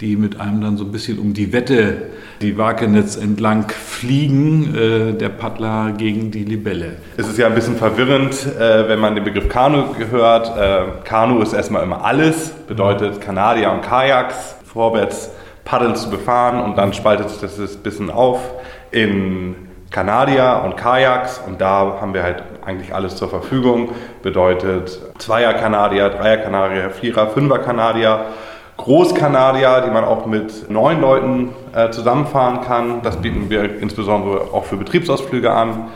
die 0.00 0.16
mit 0.16 0.40
einem 0.40 0.60
dann 0.60 0.76
so 0.76 0.84
ein 0.84 0.92
bisschen 0.92 1.18
um 1.18 1.34
die 1.34 1.52
Wette, 1.52 2.02
die 2.40 2.56
Wakenetz 2.56 3.16
entlang 3.16 3.68
fliegen, 3.68 4.74
äh, 4.74 5.12
der 5.12 5.28
Paddler 5.28 5.92
gegen 5.96 6.30
die 6.30 6.44
Libelle. 6.44 6.96
Es 7.16 7.28
ist 7.28 7.38
ja 7.38 7.46
ein 7.46 7.54
bisschen 7.54 7.76
verwirrend, 7.76 8.46
äh, 8.58 8.88
wenn 8.88 9.00
man 9.00 9.14
den 9.14 9.24
Begriff 9.24 9.48
Kanu 9.48 9.94
gehört. 9.94 10.56
Äh, 10.56 11.04
Kanu 11.04 11.40
ist 11.40 11.52
erstmal 11.52 11.82
immer 11.82 12.04
alles, 12.04 12.50
bedeutet 12.68 13.20
Kanadier 13.20 13.72
und 13.72 13.82
Kajaks, 13.82 14.56
vorwärts 14.64 15.30
paddeln 15.64 15.96
zu 15.96 16.10
befahren 16.10 16.62
und 16.62 16.78
dann 16.78 16.92
spaltet 16.92 17.28
sich 17.30 17.40
das 17.40 17.58
ein 17.58 17.82
bisschen 17.82 18.10
auf 18.10 18.40
in 18.90 19.54
Kanadier 19.90 20.62
und 20.64 20.76
Kajaks 20.76 21.40
und 21.46 21.60
da 21.60 21.98
haben 22.00 22.14
wir 22.14 22.22
halt 22.22 22.42
eigentlich 22.68 22.94
alles 22.94 23.16
zur 23.16 23.28
Verfügung. 23.28 23.90
Bedeutet 24.22 25.00
Zweier-Kanadier, 25.18 26.10
Dreier-Kanadier, 26.10 26.90
Vierer-, 26.90 27.28
Fünfer-Kanadier, 27.28 28.26
Großkanadier, 28.76 29.82
die 29.86 29.90
man 29.90 30.04
auch 30.04 30.26
mit 30.26 30.70
neun 30.70 31.00
Leuten 31.00 31.50
äh, 31.74 31.90
zusammenfahren 31.90 32.60
kann. 32.60 33.02
Das 33.02 33.16
bieten 33.16 33.48
wir 33.48 33.80
insbesondere 33.80 34.52
auch 34.52 34.64
für 34.64 34.76
Betriebsausflüge 34.76 35.50
an. 35.50 35.88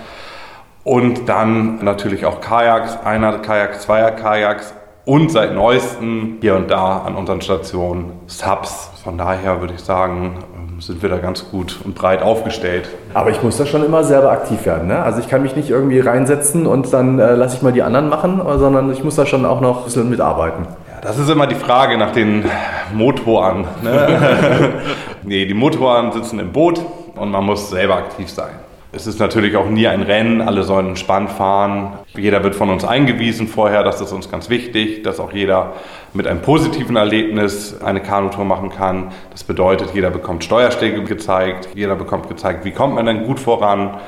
Und 0.83 1.29
dann 1.29 1.85
natürlich 1.85 2.26
auch 2.26 2.41
Kajaks, 2.41 2.99
Einer-Kajaks, 3.05 3.83
Zweier-Kajaks 3.83 4.75
und 5.05 5.31
seit 5.31 5.55
neuestem 5.55 6.38
hier 6.41 6.57
und 6.57 6.71
da 6.71 6.99
an 6.99 7.17
unseren 7.17 7.41
Stationen 7.41 8.12
Subs. 8.26 8.91
Von 9.05 9.19
daher 9.19 9.61
würde 9.61 9.75
ich 9.75 9.81
sagen, 9.81 10.38
sind 10.87 11.01
wir 11.03 11.09
da 11.09 11.19
ganz 11.19 11.49
gut 11.51 11.79
und 11.85 11.95
breit 11.95 12.23
aufgestellt. 12.23 12.89
Aber 13.15 13.31
ich 13.31 13.43
muss 13.43 13.57
da 13.57 13.67
schon 13.67 13.85
immer 13.85 14.03
selber 14.03 14.33
aktiv 14.33 14.67
werden. 14.67 14.89
Ne? 14.89 15.03
Also 15.03 15.21
ich 15.21 15.29
kann 15.29 15.43
mich 15.43 15.55
nicht 15.55 15.71
irgendwie 15.71 16.01
reinsetzen 16.01 16.67
und 16.67 16.93
dann 16.93 17.19
äh, 17.19 17.35
lasse 17.35 17.57
ich 17.57 17.62
mal 17.62 17.73
die 17.73 17.83
anderen 17.83 18.09
machen, 18.09 18.43
sondern 18.59 18.91
ich 18.93 19.05
muss 19.05 19.15
da 19.15 19.25
schon 19.25 19.45
auch 19.45 19.61
noch 19.61 19.79
ein 19.79 19.85
bisschen 19.85 20.11
mitarbeiten. 20.11 20.67
Ja, 20.89 21.01
das 21.01 21.19
ist 21.19 21.31
immer 21.31 21.47
die 21.47 21.55
Frage 21.55 21.97
nach 21.97 22.11
den 22.11 22.45
Motoren. 22.93 23.65
Ne? 23.83 24.73
nee, 25.23 25.47
die 25.47 25.55
Motoren 25.55 26.12
sitzen 26.12 26.41
im 26.41 26.53
Boot 26.53 26.81
und 27.15 27.31
man 27.31 27.45
muss 27.45 27.71
selber 27.71 27.97
aktiv 27.97 28.29
sein. 28.29 28.53
Es 28.95 29.07
ist 29.07 29.19
natürlich 29.19 29.57
auch 29.57 29.71
nie 29.71 29.89
ein 29.89 30.03
Rennen, 30.03 30.43
alle 30.43 30.65
sollen 30.65 30.89
entspannt 30.89 31.31
fahren. 31.31 31.95
Jeder 32.15 32.45
wird 32.45 32.55
von 32.55 32.69
uns 32.69 32.85
eingewiesen 32.85 33.49
vorher, 33.49 33.83
das 33.85 34.03
ist 34.03 34.13
uns 34.13 34.31
ganz 34.31 34.51
wichtig, 34.51 35.03
dass 35.03 35.19
auch 35.19 35.33
jeder 35.33 35.73
mit 36.13 36.27
einem 36.27 36.43
positiven 36.43 36.97
Erlebnis 36.97 37.81
eine 37.83 38.01
Kanutour 38.01 38.45
machen 38.45 38.69
kann. 38.69 39.11
Das 39.31 39.45
bedeutet, 39.45 39.95
jeder 39.95 40.11
bekommt 40.11 40.45
Steuerschläge 40.45 41.05
gezeigt, 41.05 41.71
jeder 41.75 41.97
bekommt 41.97 42.29
gezeigt, 42.29 42.67
wie 42.67 42.71
kommt 42.73 42.95
man 42.95 43.07
denn 43.07 43.25
gut 43.25 43.41
voran. 43.41 43.99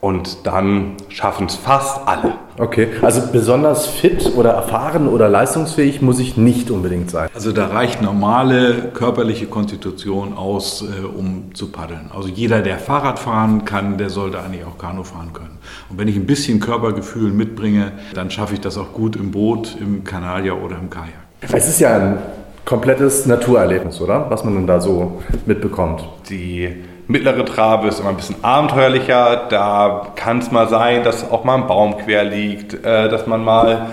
Und 0.00 0.46
dann 0.46 0.94
schaffen 1.08 1.46
es 1.46 1.56
fast 1.56 2.08
alle. 2.08 2.32
Okay, 2.58 2.88
also 3.02 3.22
besonders 3.32 3.86
fit 3.86 4.32
oder 4.34 4.50
erfahren 4.50 5.08
oder 5.08 5.28
leistungsfähig 5.28 6.00
muss 6.00 6.18
ich 6.18 6.36
nicht 6.36 6.70
unbedingt 6.70 7.10
sein. 7.10 7.28
Also 7.34 7.52
da 7.52 7.66
reicht 7.66 8.00
normale 8.00 8.90
körperliche 8.94 9.46
Konstitution 9.46 10.34
aus, 10.34 10.82
äh, 10.82 11.04
um 11.04 11.54
zu 11.54 11.70
paddeln. 11.70 12.10
Also 12.14 12.28
jeder, 12.28 12.62
der 12.62 12.78
Fahrrad 12.78 13.18
fahren 13.18 13.64
kann, 13.64 13.98
der 13.98 14.10
sollte 14.10 14.40
eigentlich 14.40 14.64
auch 14.64 14.78
Kanu 14.78 15.04
fahren 15.04 15.32
können. 15.32 15.58
Und 15.90 15.98
wenn 15.98 16.08
ich 16.08 16.16
ein 16.16 16.26
bisschen 16.26 16.60
Körpergefühl 16.60 17.32
mitbringe, 17.32 17.92
dann 18.14 18.30
schaffe 18.30 18.54
ich 18.54 18.60
das 18.60 18.78
auch 18.78 18.92
gut 18.92 19.16
im 19.16 19.30
Boot, 19.30 19.76
im 19.78 20.04
Kanalier 20.04 20.62
oder 20.62 20.76
im 20.78 20.88
Kajak. 20.88 21.12
Es 21.42 21.68
ist 21.68 21.80
ja 21.80 21.96
ein 21.96 22.18
komplettes 22.64 23.26
Naturerlebnis, 23.26 24.00
oder? 24.00 24.26
Was 24.30 24.44
man 24.44 24.54
dann 24.54 24.66
da 24.66 24.80
so 24.80 25.22
mitbekommt. 25.46 26.04
Die 26.28 26.84
mittlere 27.08 27.44
Trabe 27.44 27.88
ist 27.88 28.00
immer 28.00 28.10
ein 28.10 28.16
bisschen 28.16 28.36
abenteuerlicher. 28.42 29.46
Da 29.50 30.12
kann 30.14 30.38
es 30.38 30.50
mal 30.50 30.68
sein, 30.68 31.02
dass 31.02 31.30
auch 31.30 31.44
mal 31.44 31.56
ein 31.56 31.66
Baum 31.66 31.98
quer 31.98 32.24
liegt, 32.24 32.74
äh, 32.84 33.08
dass 33.08 33.26
man 33.26 33.44
mal 33.44 33.88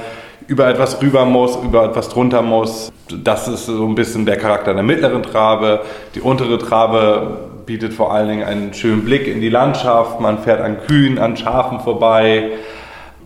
über 0.47 0.67
etwas 0.67 1.01
rüber 1.01 1.25
muss, 1.25 1.57
über 1.57 1.85
etwas 1.85 2.09
drunter 2.09 2.41
muss. 2.41 2.91
Das 3.23 3.47
ist 3.47 3.65
so 3.65 3.85
ein 3.85 3.95
bisschen 3.95 4.25
der 4.25 4.37
Charakter 4.37 4.73
der 4.73 4.83
mittleren 4.83 5.23
Trabe. 5.23 5.81
Die 6.15 6.21
untere 6.21 6.57
Trabe 6.57 7.39
bietet 7.65 7.93
vor 7.93 8.13
allen 8.13 8.29
Dingen 8.29 8.43
einen 8.43 8.73
schönen 8.73 9.03
Blick 9.03 9.27
in 9.27 9.41
die 9.41 9.49
Landschaft. 9.49 10.21
Man 10.21 10.39
fährt 10.39 10.61
an 10.61 10.77
Kühen, 10.87 11.19
an 11.19 11.35
Schafen 11.35 11.79
vorbei. 11.81 12.51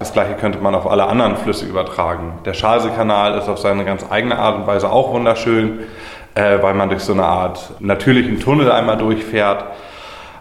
Das 0.02 0.12
gleiche 0.12 0.34
könnte 0.34 0.60
man 0.60 0.76
auf 0.76 0.86
alle 0.86 1.06
anderen 1.06 1.38
Flüsse 1.38 1.66
übertragen. 1.66 2.40
Der 2.44 2.54
Schalseekanal 2.54 3.38
ist 3.38 3.48
auf 3.48 3.60
seine 3.60 3.86
ganz 3.86 4.06
eigene 4.10 4.38
Art 4.38 4.58
und 4.58 4.68
Weise 4.68 4.92
auch 4.92 5.14
wunderschön 5.14 5.80
äh, 6.36 6.62
weil 6.62 6.74
man 6.74 6.90
durch 6.90 7.04
so 7.04 7.14
eine 7.14 7.26
Art 7.26 7.74
natürlichen 7.80 8.40
Tunnel 8.40 8.72
einmal 8.72 8.98
durchfährt. 8.98 9.66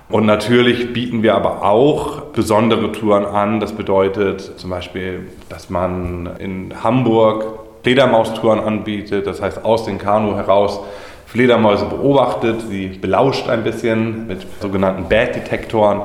Und 0.08 0.26
natürlich 0.26 0.92
bieten 0.92 1.22
wir 1.22 1.34
aber 1.34 1.62
auch 1.62 2.22
besondere 2.32 2.90
Touren 2.92 3.24
an. 3.24 3.60
Das 3.60 3.72
bedeutet 3.72 4.58
zum 4.58 4.70
Beispiel, 4.70 5.28
dass 5.48 5.70
man 5.70 6.30
in 6.38 6.74
Hamburg 6.82 7.44
Fledermaustouren 7.82 8.60
anbietet, 8.60 9.26
das 9.26 9.40
heißt 9.40 9.64
aus 9.64 9.84
dem 9.84 9.98
Kanu 9.98 10.36
heraus 10.36 10.80
Fledermäuse 11.26 11.86
beobachtet, 11.86 12.60
sie 12.68 12.88
belauscht 12.88 13.48
ein 13.48 13.62
bisschen 13.62 14.26
mit 14.26 14.44
sogenannten 14.60 15.08
Bad-Detektoren. 15.08 16.02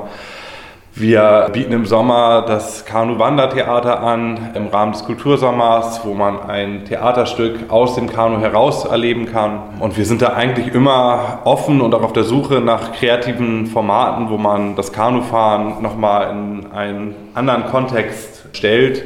Wir 0.98 1.50
bieten 1.52 1.74
im 1.74 1.84
Sommer 1.84 2.46
das 2.48 2.86
Kanu-Wandertheater 2.86 4.00
an 4.00 4.52
im 4.54 4.68
Rahmen 4.68 4.92
des 4.92 5.04
Kultursommers, 5.04 6.00
wo 6.06 6.14
man 6.14 6.40
ein 6.40 6.86
Theaterstück 6.86 7.70
aus 7.70 7.96
dem 7.96 8.08
Kanu 8.08 8.40
heraus 8.40 8.86
erleben 8.86 9.26
kann. 9.26 9.58
Und 9.78 9.98
wir 9.98 10.06
sind 10.06 10.22
da 10.22 10.28
eigentlich 10.28 10.74
immer 10.74 11.40
offen 11.44 11.82
und 11.82 11.94
auch 11.94 12.02
auf 12.02 12.14
der 12.14 12.24
Suche 12.24 12.62
nach 12.62 12.92
kreativen 12.92 13.66
Formaten, 13.66 14.30
wo 14.30 14.38
man 14.38 14.74
das 14.74 14.90
Kanufahren 14.90 15.82
nochmal 15.82 16.30
in 16.30 16.72
einen 16.72 17.14
anderen 17.34 17.66
Kontext 17.66 18.48
stellt 18.54 19.04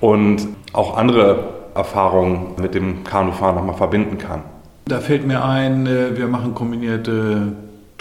und 0.00 0.48
auch 0.72 0.96
andere 0.96 1.44
Erfahrungen 1.76 2.56
mit 2.60 2.74
dem 2.74 3.04
Kanufahren 3.04 3.54
nochmal 3.54 3.76
verbinden 3.76 4.18
kann. 4.18 4.42
Da 4.86 4.98
fällt 4.98 5.24
mir 5.24 5.44
ein, 5.44 5.86
äh, 5.86 6.16
wir 6.16 6.26
machen 6.26 6.52
kombinierte 6.52 7.52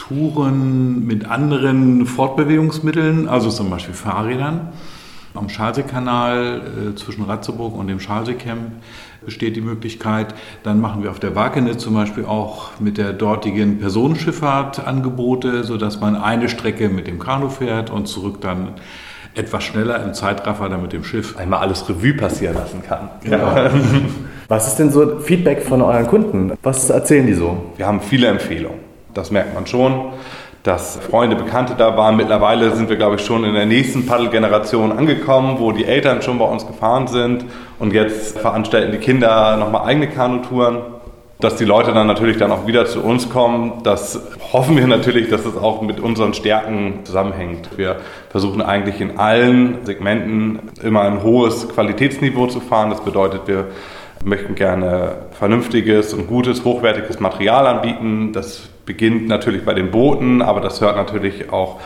Touren 0.01 1.05
mit 1.05 1.29
anderen 1.29 2.08
Fortbewegungsmitteln, 2.08 3.29
also 3.29 3.50
zum 3.50 3.70
Beispiel 3.70 3.93
Fahrrädern. 3.93 4.70
Am 5.36 5.48
Schalseekanal 5.48 6.62
äh, 6.91 6.96
zwischen 6.96 7.24
Ratzeburg 7.24 7.77
und 7.77 7.88
dem 7.88 8.00
Schalseecamp 8.00 8.72
besteht 9.24 9.55
die 9.55 9.62
Möglichkeit. 9.62 10.34
Dann 10.63 10.81
machen 10.81 11.03
wir 11.03 11.12
auf 11.12 11.20
der 11.20 11.36
Wakene 11.36 11.77
zum 11.77 11.93
Beispiel 11.93 12.25
auch 12.25 12.72
mit 12.79 12.98
der 12.98 13.13
dortigen 13.13 13.79
Personenschifffahrt 13.79 14.86
Angebote, 14.86 15.63
sodass 15.63 16.01
man 16.01 16.15
eine 16.15 16.50
Strecke 16.50 16.89
mit 16.89 17.05
dem 17.05 17.20
Kanu 17.20 17.50
fährt 17.50 17.91
und 17.91 18.08
zurück 18.08 18.41
dann 18.41 18.70
etwas 19.36 19.63
schneller 19.63 20.03
im 20.03 20.15
Zeitraffer 20.15 20.67
dann 20.67 20.81
mit 20.81 20.93
dem 20.93 21.03
Schiff. 21.03 21.38
Einmal 21.38 21.60
alles 21.60 21.88
Revue 21.88 22.15
passieren 22.15 22.55
lassen 22.55 22.81
kann. 22.81 23.10
Genau. 23.24 23.55
Was 24.48 24.67
ist 24.67 24.77
denn 24.77 24.89
so 24.89 25.20
Feedback 25.20 25.62
von 25.62 25.81
euren 25.81 26.08
Kunden? 26.08 26.53
Was 26.63 26.89
erzählen 26.89 27.27
die 27.27 27.36
so? 27.36 27.72
Wir 27.77 27.86
haben 27.86 28.01
viele 28.01 28.27
Empfehlungen. 28.27 28.91
Das 29.13 29.32
merkt 29.32 29.53
man 29.53 29.68
schon, 29.68 30.13
dass 30.63 30.98
Freunde, 30.98 31.36
Bekannte 31.36 31.74
da 31.77 31.98
waren. 31.98 32.15
Mittlerweile 32.15 32.75
sind 32.75 32.89
wir, 32.89 32.96
glaube 32.96 33.15
ich, 33.15 33.25
schon 33.25 33.44
in 33.44 33.53
der 33.53 33.65
nächsten 33.65 34.06
Paddelgeneration 34.06 34.91
angekommen, 34.91 35.58
wo 35.60 35.72
die 35.72 35.86
Eltern 35.86 36.22
schon 36.22 36.38
bei 36.38 36.46
uns 36.46 36.68
gefahren 36.68 37.08
sind. 37.08 37.46
Und 37.80 37.94
jetzt 37.94 38.38
veranstalten 38.39 38.91
die 38.91 39.00
Kinder 39.00 39.58
nochmal 39.58 39.88
eigene 39.88 40.08
Kanutouren. 40.08 40.77
Dass 41.39 41.56
die 41.56 41.65
Leute 41.65 41.91
dann 41.91 42.06
natürlich 42.06 42.38
dann 42.38 42.51
auch 42.51 42.68
wieder 42.68 42.86
zu 42.86 43.01
uns 43.01 43.32
kommen, 43.32 43.82
das 43.82 44.22
hoffen 44.53 44.77
wir 44.77 44.86
natürlich, 44.86 45.27
dass 45.27 45.44
es 45.44 45.58
auch 45.58 45.82
mit 45.82 46.00
unseren 46.00 46.36
Stärken 46.36 47.00
zusammenhängt. 47.03 47.80
Wir 47.80 47.96
versuchen 48.30 48.62
eigentlich 48.62 49.01
in 49.01 49.18
allen 49.18 49.84
Segmenten 49.84 50.60
immer 50.84 51.01
ein 51.01 51.24
hohes 51.24 51.68
Qualitätsniveau 51.68 52.46
zu 52.46 52.60
fahren. 52.60 52.91
Das 52.91 53.01
bedeutet, 53.01 53.48
wir 53.48 53.70
möchten 54.24 54.53
gerne 54.53 55.15
vernünftiges 55.32 56.13
und 56.13 56.27
gutes, 56.27 56.63
hochwertiges 56.63 57.20
Material 57.20 57.65
anbieten. 57.65 58.34
Das 58.34 58.70
beginnt 58.86 59.28
natürlich 59.28 59.64
bei 59.64 59.74
den 59.74 59.92
Booten, 59.92 60.42
aber 60.42 60.62
das 60.62 60.82
hört 60.82 60.96
natürlich 60.96 61.52
auch 61.52 61.80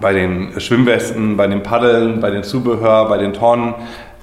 bei 0.00 0.12
den 0.12 0.58
Schwimmwesten, 0.60 1.36
bei 1.36 1.46
den 1.46 1.62
Paddeln, 1.62 2.20
bei 2.20 2.30
den 2.30 2.42
Zubehör, 2.42 3.08
bei 3.08 3.18
den 3.18 3.32
Tonnen 3.32 3.74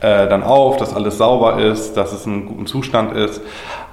äh, 0.01 0.27
dann 0.27 0.43
auf, 0.43 0.77
dass 0.77 0.95
alles 0.95 1.17
sauber 1.17 1.59
ist, 1.59 1.93
dass 1.93 2.13
es 2.13 2.25
in 2.25 2.45
gutem 2.45 2.65
Zustand 2.65 3.15
ist. 3.15 3.41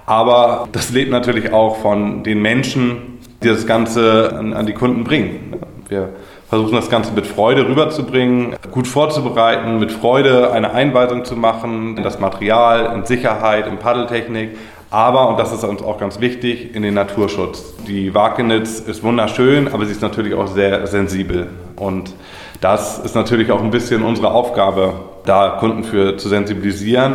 Aber 0.07 0.69
das 0.73 0.90
lebt 0.90 1.11
natürlich 1.11 1.52
auch 1.52 1.78
von 1.78 2.23
den 2.23 2.40
Menschen, 2.40 3.19
die 3.43 3.49
das 3.49 3.66
Ganze 3.66 4.35
an, 4.38 4.52
an 4.52 4.66
die 4.66 4.73
Kunden 4.73 5.05
bringen. 5.05 5.57
Wir 5.88 6.11
versuchen 6.49 6.76
das 6.76 6.88
Ganze 6.88 7.12
mit 7.12 7.26
Freude 7.26 7.69
rüberzubringen, 7.69 8.55
gut 8.71 8.87
vorzubereiten, 8.87 9.78
mit 9.78 9.90
Freude 9.90 10.52
eine 10.52 10.73
Einweisung 10.73 11.25
zu 11.25 11.37
machen, 11.37 12.00
das 12.02 12.21
Material 12.21 12.95
in 12.95 13.05
Sicherheit, 13.05 13.66
in 13.66 13.78
Paddeltechnik, 13.78 14.57
aber, 14.90 15.28
und 15.28 15.38
das 15.38 15.52
ist 15.52 15.64
uns 15.64 15.83
auch 15.83 15.99
ganz 15.99 16.21
wichtig, 16.21 16.75
in 16.75 16.83
den 16.83 16.95
Naturschutz. 16.95 17.75
Die 17.87 18.14
Wakenitz 18.14 18.78
ist 18.81 19.02
wunderschön, 19.02 19.69
aber 19.69 19.85
sie 19.85 19.93
ist 19.93 20.02
natürlich 20.02 20.35
auch 20.35 20.47
sehr 20.47 20.87
sensibel. 20.87 21.49
Und 21.76 22.14
das 22.61 22.99
ist 22.99 23.14
natürlich 23.14 23.50
auch 23.50 23.62
ein 23.62 23.71
bisschen 23.71 24.02
unsere 24.02 24.31
Aufgabe, 24.31 24.95
da 25.25 25.57
Kunden 25.61 25.85
für 25.85 26.16
zu 26.16 26.28
sensibilisieren, 26.28 27.14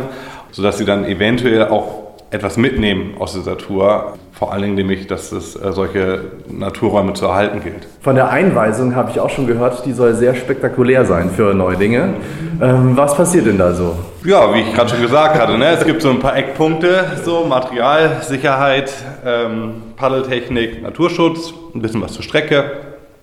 sodass 0.50 0.78
sie 0.78 0.84
dann 0.84 1.04
eventuell 1.04 1.68
auch 1.68 2.01
etwas 2.32 2.56
mitnehmen 2.56 3.14
aus 3.18 3.34
dieser 3.34 3.58
Tour. 3.58 4.14
Vor 4.32 4.52
allen 4.52 4.62
Dingen 4.62 4.74
nämlich, 4.74 5.06
dass 5.06 5.30
es 5.32 5.54
äh, 5.54 5.70
solche 5.72 6.32
Naturräume 6.50 7.12
zu 7.12 7.26
erhalten 7.26 7.62
gilt. 7.62 7.86
Von 8.00 8.16
der 8.16 8.30
Einweisung 8.30 8.96
habe 8.96 9.10
ich 9.10 9.20
auch 9.20 9.28
schon 9.30 9.46
gehört, 9.46 9.84
die 9.84 9.92
soll 9.92 10.14
sehr 10.14 10.34
spektakulär 10.34 11.04
sein 11.04 11.30
für 11.30 11.52
Neulinge. 11.52 12.14
Ähm, 12.60 12.96
was 12.96 13.14
passiert 13.14 13.46
denn 13.46 13.58
da 13.58 13.74
so? 13.74 13.94
Ja, 14.24 14.52
wie 14.54 14.60
ich 14.60 14.74
gerade 14.74 14.88
schon 14.88 15.02
gesagt 15.02 15.38
hatte, 15.38 15.58
ne, 15.58 15.66
es 15.72 15.84
gibt 15.84 16.00
so 16.00 16.08
ein 16.08 16.20
paar 16.20 16.34
Eckpunkte, 16.34 17.04
so 17.22 17.44
Material, 17.44 18.22
Sicherheit, 18.22 18.92
ähm, 19.24 19.74
Paddeltechnik, 19.96 20.82
Naturschutz, 20.82 21.52
ein 21.74 21.82
bisschen 21.82 22.00
was 22.00 22.12
zur 22.12 22.22
Strecke, 22.22 22.64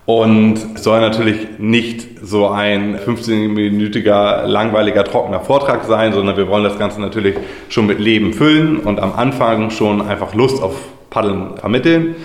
und 0.09 0.79
soll 0.79 1.01
natürlich 1.01 1.59
nicht 1.59 2.25
so 2.25 2.47
ein 2.47 2.97
15-minütiger, 2.97 4.47
langweiliger, 4.47 5.03
trockener 5.03 5.39
Vortrag 5.39 5.83
sein, 5.83 6.13
sondern 6.13 6.35
wir 6.35 6.47
wollen 6.47 6.63
das 6.63 6.79
Ganze 6.79 6.99
natürlich 6.99 7.35
schon 7.69 7.85
mit 7.85 7.99
Leben 7.99 8.33
füllen 8.33 8.77
und 8.77 8.99
am 8.99 9.13
Anfang 9.13 9.69
schon 9.69 10.01
einfach 10.01 10.33
Lust 10.33 10.63
auf 10.63 10.73
Paddeln 11.11 11.57
vermitteln. 11.57 12.15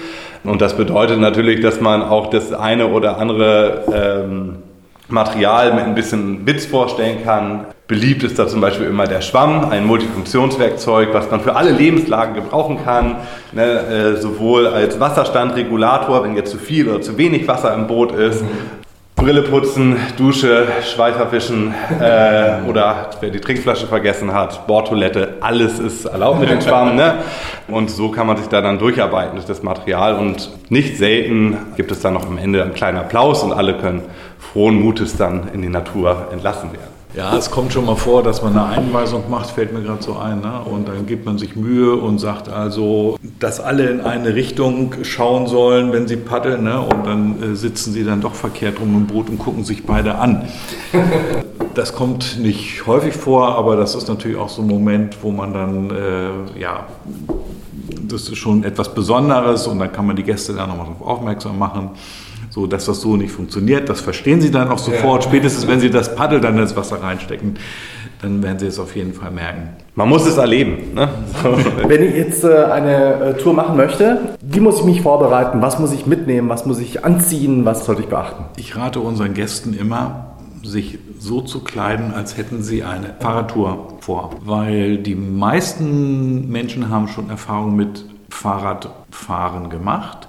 Und 0.45 0.63
das 0.63 0.79
bedeutet 0.79 1.21
natürlich, 1.21 1.61
dass 1.61 1.83
man 1.83 2.01
auch 2.01 2.31
das 2.31 2.55
eine 2.55 2.89
oder 2.89 3.19
andere 3.19 3.85
ähm, 3.93 4.57
Material 5.09 5.75
mit 5.75 5.85
ein 5.85 5.95
bisschen 5.95 6.47
Witz 6.47 6.65
vorstellen 6.65 7.23
kann. 7.23 7.67
Beliebt 7.87 8.23
ist 8.23 8.39
da 8.39 8.49
zum 8.49 8.63
Beispiel 8.63 8.87
immer 8.87 9.07
der 9.07 9.21
Schwamm, 9.21 9.69
ein 9.69 9.85
Multifunktionswerkzeug, 9.87 11.13
was 11.13 11.31
man 11.31 11.43
für 11.43 11.55
alle 11.55 11.71
Lebenslagen 11.71 12.35
gebrauchen 12.35 12.83
kann, 12.83 13.17
ne, 13.53 13.63
äh, 13.63 14.17
sowohl 14.17 14.67
als 14.69 14.99
Wasserstandregulator, 14.99 16.25
wenn 16.25 16.35
jetzt 16.35 16.51
zu 16.51 16.57
viel 16.57 16.89
oder 16.89 17.03
zu 17.03 17.19
wenig 17.19 17.47
Wasser 17.47 17.75
im 17.75 17.87
Boot 17.87 18.13
ist, 18.13 18.41
mhm. 18.41 18.49
Brille 19.17 19.43
putzen, 19.43 19.97
Dusche, 20.17 20.67
Schweiterfischen 20.83 21.75
äh, 22.01 22.69
oder 22.69 23.11
wer 23.21 23.31
die 23.31 23.41
Trinkflasche 23.41 23.87
vergessen 23.87 24.33
hat, 24.33 24.67
Bordtoilette, 24.67 25.35
alles 25.41 25.79
ist 25.79 26.07
erlaubt 26.07 26.41
mit 26.41 26.51
dem 26.51 26.63
Schwamm. 26.63 26.97
Ne? 26.97 27.17
Und 27.69 27.91
so 27.91 28.11
kann 28.11 28.27
man 28.27 28.39
sich 28.39 28.49
da 28.49 28.61
dann 28.61 28.79
durcharbeiten 28.79 29.35
durch 29.35 29.47
das 29.47 29.63
Material 29.63 30.17
und 30.17 30.51
nicht 30.71 30.97
selten 30.97 31.57
gibt 31.77 31.93
es 31.93 32.01
dann 32.01 32.15
noch 32.15 32.27
am 32.27 32.39
Ende 32.39 32.63
einen 32.63 32.75
kleinen 32.75 32.99
Applaus 32.99 33.43
und 33.43 33.53
alle 33.53 33.75
können 33.75 34.03
frohen 34.39 34.81
Mutes 34.81 35.17
dann 35.17 35.49
in 35.53 35.63
die 35.63 35.69
Natur 35.69 36.29
entlassen 36.33 36.73
werden. 36.73 36.94
Ja, 37.17 37.37
es 37.37 37.49
kommt 37.49 37.73
schon 37.73 37.85
mal 37.85 37.95
vor, 37.95 38.25
dass 38.25 38.43
man 38.43 38.59
eine 38.59 38.67
Einweisung 38.67 39.31
macht, 39.31 39.51
fällt 39.51 39.73
mir 39.73 39.83
gerade 39.83 40.03
so 40.03 40.17
ein. 40.17 40.41
Ne? 40.41 40.61
Und 40.65 40.89
dann 40.89 41.07
gibt 41.07 41.25
man 41.25 41.39
sich 41.39 41.55
Mühe 41.55 41.95
und 41.95 42.19
sagt 42.19 42.49
also, 42.49 43.17
dass 43.39 43.61
alle 43.61 43.89
in 43.89 44.01
eine 44.01 44.35
Richtung 44.35 44.95
schauen 45.03 45.47
sollen, 45.47 45.93
wenn 45.93 46.09
sie 46.09 46.17
paddeln. 46.17 46.65
Ne? 46.65 46.81
Und 46.81 47.07
dann 47.07 47.43
äh, 47.43 47.55
sitzen 47.55 47.93
sie 47.93 48.03
dann 48.03 48.21
doch 48.21 48.35
verkehrt 48.35 48.81
rum 48.81 48.97
im 48.97 49.07
Boot 49.07 49.29
und 49.29 49.39
gucken 49.39 49.65
sich 49.65 49.87
beide 49.87 50.17
an. 50.17 50.49
Das 51.75 51.93
kommt 51.93 52.39
nicht 52.39 52.87
häufig 52.87 53.15
vor, 53.15 53.59
aber 53.59 53.75
das 53.75 53.97
ist 53.97 54.07
natürlich 54.07 54.37
auch 54.37 54.49
so 54.49 54.63
ein 54.63 54.69
Moment, 54.69 55.17
wo 55.23 55.33
man 55.33 55.53
dann, 55.53 55.91
äh, 55.91 56.61
ja, 56.61 56.87
das 58.09 58.29
ist 58.29 58.37
schon 58.37 58.63
etwas 58.63 58.95
Besonderes 58.95 59.67
und 59.67 59.81
dann 59.81 59.91
kann 59.91 60.07
man 60.07 60.15
die 60.15 60.23
Gäste 60.23 60.53
da 60.53 60.69
nochmal 60.69 60.87
darauf 60.87 61.03
aufmerksam 61.03 61.59
machen 61.59 61.91
so 62.55 62.69
dass 62.69 62.85
das 62.87 63.01
so 63.01 63.17
nicht 63.17 63.33
funktioniert. 63.33 63.89
Das 63.89 64.01
verstehen 64.01 64.41
sie 64.41 64.53
dann 64.53 64.69
auch 64.69 64.79
sofort. 64.79 65.25
Ja. 65.25 65.31
Spätestens, 65.31 65.67
wenn 65.67 65.81
sie 65.81 65.91
das 65.91 66.15
Paddel 66.15 66.41
dann 66.41 66.57
ins 66.57 66.77
Wasser 66.77 67.03
reinstecken, 67.03 67.59
dann 68.23 68.45
werden 68.45 68.61
sie 68.61 68.67
es 68.67 68.79
auf 68.79 68.95
jeden 68.95 69.13
Fall 69.13 69.33
merken. 69.33 69.71
Man 69.97 70.09
muss 70.09 70.25
es 70.25 70.37
erleben. 70.37 70.95
Ne? 70.95 71.09
Wenn 71.89 72.03
ich 72.05 72.15
jetzt 72.15 72.45
äh, 72.45 72.65
eine 72.65 73.15
äh, 73.15 73.35
Tour 73.35 73.55
machen 73.55 73.77
möchte, 73.77 74.37
wie 74.41 74.61
muss 74.61 74.79
ich 74.79 74.85
mich 74.85 75.03
vorbereiten? 75.03 75.63
Was 75.63 75.81
muss 75.81 75.93
ich 75.93 76.07
mitnehmen? 76.07 76.49
Was 76.49 76.65
muss 76.65 76.79
ich 76.79 77.05
anziehen? 77.05 77.65
Was 77.65 77.87
sollte 77.87 78.03
ich 78.03 78.09
beachten? 78.09 78.45
Ich 78.57 78.77
rate 78.77 79.01
unseren 79.01 79.35
Gästen 79.35 79.75
immer, 79.75 80.37
sich 80.63 81.01
so 81.19 81.41
zu 81.41 81.61
kleiden, 81.61 82.15
als 82.15 82.37
hätten 82.37 82.63
sie 82.63 82.85
eine 82.85 83.15
Fahrradtour 83.19 83.99
vor. 84.01 84.31
Weil 84.45 84.99
die 84.99 85.17
meisten 85.17 86.49
Menschen 86.51 86.89
haben 86.89 87.09
schon 87.09 87.31
Erfahrung 87.31 87.75
mit 87.75 88.05
Fahrradfahren 88.31 89.71
gemacht 89.71 90.29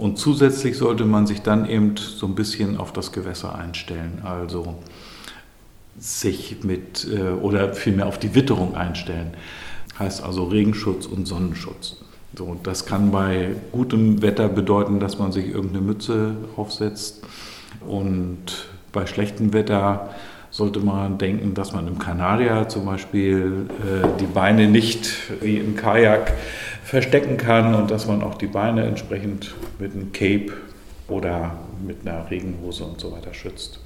und 0.00 0.16
zusätzlich 0.16 0.78
sollte 0.78 1.04
man 1.04 1.26
sich 1.26 1.42
dann 1.42 1.68
eben 1.68 1.94
so 1.96 2.26
ein 2.26 2.34
bisschen 2.34 2.78
auf 2.78 2.90
das 2.92 3.12
Gewässer 3.12 3.54
einstellen, 3.54 4.22
also 4.24 4.76
sich 5.98 6.64
mit 6.64 7.06
äh, 7.12 7.32
oder 7.32 7.74
vielmehr 7.74 8.06
auf 8.06 8.18
die 8.18 8.34
Witterung 8.34 8.74
einstellen. 8.74 9.34
Heißt 9.98 10.22
also 10.22 10.44
Regenschutz 10.44 11.04
und 11.04 11.26
Sonnenschutz. 11.28 11.96
So, 12.34 12.56
das 12.62 12.86
kann 12.86 13.10
bei 13.10 13.50
gutem 13.72 14.22
Wetter 14.22 14.48
bedeuten, 14.48 15.00
dass 15.00 15.18
man 15.18 15.32
sich 15.32 15.48
irgendeine 15.48 15.82
Mütze 15.82 16.34
aufsetzt 16.56 17.22
und 17.86 18.68
bei 18.92 19.04
schlechtem 19.04 19.52
Wetter 19.52 20.08
sollte 20.50 20.80
man 20.80 21.18
denken, 21.18 21.52
dass 21.52 21.72
man 21.72 21.86
im 21.86 21.98
Kanadier 21.98 22.68
zum 22.68 22.86
Beispiel 22.86 23.66
äh, 23.80 24.08
die 24.18 24.26
Beine 24.26 24.66
nicht 24.66 25.10
wie 25.42 25.58
im 25.58 25.76
Kajak 25.76 26.32
verstecken 26.90 27.36
kann 27.36 27.72
und 27.76 27.88
dass 27.92 28.08
man 28.08 28.20
auch 28.20 28.34
die 28.34 28.48
Beine 28.48 28.84
entsprechend 28.84 29.54
mit 29.78 29.92
einem 29.92 30.10
Cape 30.10 30.52
oder 31.06 31.52
mit 31.86 31.98
einer 32.04 32.28
Regenhose 32.28 32.82
und 32.82 33.00
so 33.00 33.12
weiter 33.12 33.32
schützt. 33.32 33.78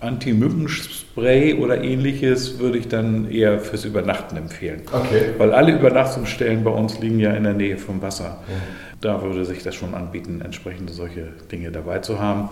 Anti-Mückenspray 0.00 1.54
oder 1.54 1.82
ähnliches 1.82 2.58
würde 2.58 2.76
ich 2.76 2.88
dann 2.88 3.30
eher 3.30 3.58
fürs 3.58 3.86
Übernachten 3.86 4.36
empfehlen. 4.36 4.82
Okay. 4.92 5.30
Weil 5.38 5.54
alle 5.54 5.72
Übernachtungsstellen 5.72 6.62
bei 6.62 6.70
uns 6.70 6.98
liegen 6.98 7.20
ja 7.20 7.32
in 7.32 7.44
der 7.44 7.54
Nähe 7.54 7.78
vom 7.78 8.02
Wasser. 8.02 8.42
Mhm. 8.46 9.00
Da 9.00 9.22
würde 9.22 9.46
sich 9.46 9.62
das 9.62 9.74
schon 9.74 9.94
anbieten, 9.94 10.42
entsprechende 10.44 10.92
solche 10.92 11.28
Dinge 11.50 11.70
dabei 11.70 12.00
zu 12.00 12.20
haben. 12.20 12.50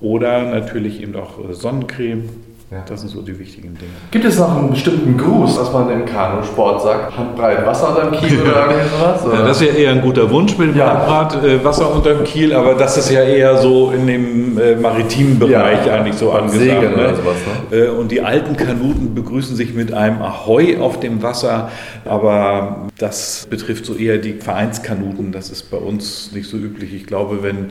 Oder 0.00 0.50
natürlich 0.50 1.02
eben 1.02 1.16
auch 1.16 1.52
Sonnencreme 1.52 2.30
ja. 2.70 2.84
Das 2.88 3.00
sind 3.00 3.10
so 3.10 3.22
die 3.22 3.38
wichtigen 3.38 3.74
Dinge. 3.74 3.92
Gibt 4.10 4.24
es 4.24 4.38
noch 4.38 4.56
einen 4.56 4.70
bestimmten 4.70 5.16
Gruß, 5.16 5.56
was 5.60 5.72
man 5.72 5.88
im 5.88 6.04
Kanusport 6.04 6.82
sagt? 6.82 7.16
Handbreit 7.16 7.64
Wasser 7.64 7.90
unterm 7.90 8.10
Kiel 8.10 8.40
oder? 8.40 8.68
Oder? 8.68 9.34
Ja, 9.34 9.46
das 9.46 9.60
ist 9.60 9.68
ja 9.68 9.74
eher 9.74 9.92
ein 9.92 10.00
guter 10.00 10.28
Wunsch 10.28 10.58
mit 10.58 10.70
dem 10.70 10.76
ja. 10.76 11.06
Handbreit 11.06 11.44
äh, 11.44 11.64
Wasser 11.64 11.94
unterm 11.94 12.24
Kiel, 12.24 12.52
aber 12.52 12.74
das 12.74 12.96
ist 12.96 13.10
ja 13.10 13.22
eher 13.22 13.56
so 13.58 13.92
in 13.92 14.08
dem 14.08 14.58
äh, 14.58 14.74
maritimen 14.74 15.38
Bereich 15.38 15.86
ja. 15.86 15.94
eigentlich 15.94 16.16
so 16.16 16.32
angesagt. 16.32 16.64
Segeln 16.64 16.96
ne? 16.96 16.98
oder 16.98 17.14
sowas, 17.14 17.36
ne? 17.70 17.76
Äh, 17.76 17.88
und 17.90 18.10
die 18.10 18.22
alten 18.22 18.56
Kanuten 18.56 19.14
begrüßen 19.14 19.54
sich 19.54 19.72
mit 19.72 19.92
einem 19.92 20.20
Ahoi 20.20 20.78
auf 20.78 20.98
dem 20.98 21.22
Wasser, 21.22 21.70
aber 22.04 22.88
das 22.98 23.46
betrifft 23.48 23.86
so 23.86 23.94
eher 23.94 24.18
die 24.18 24.32
Vereinskanuten. 24.32 25.30
Das 25.30 25.50
ist 25.50 25.70
bei 25.70 25.76
uns 25.76 26.32
nicht 26.32 26.48
so 26.48 26.56
üblich. 26.56 26.92
Ich 26.92 27.06
glaube, 27.06 27.44
wenn 27.44 27.70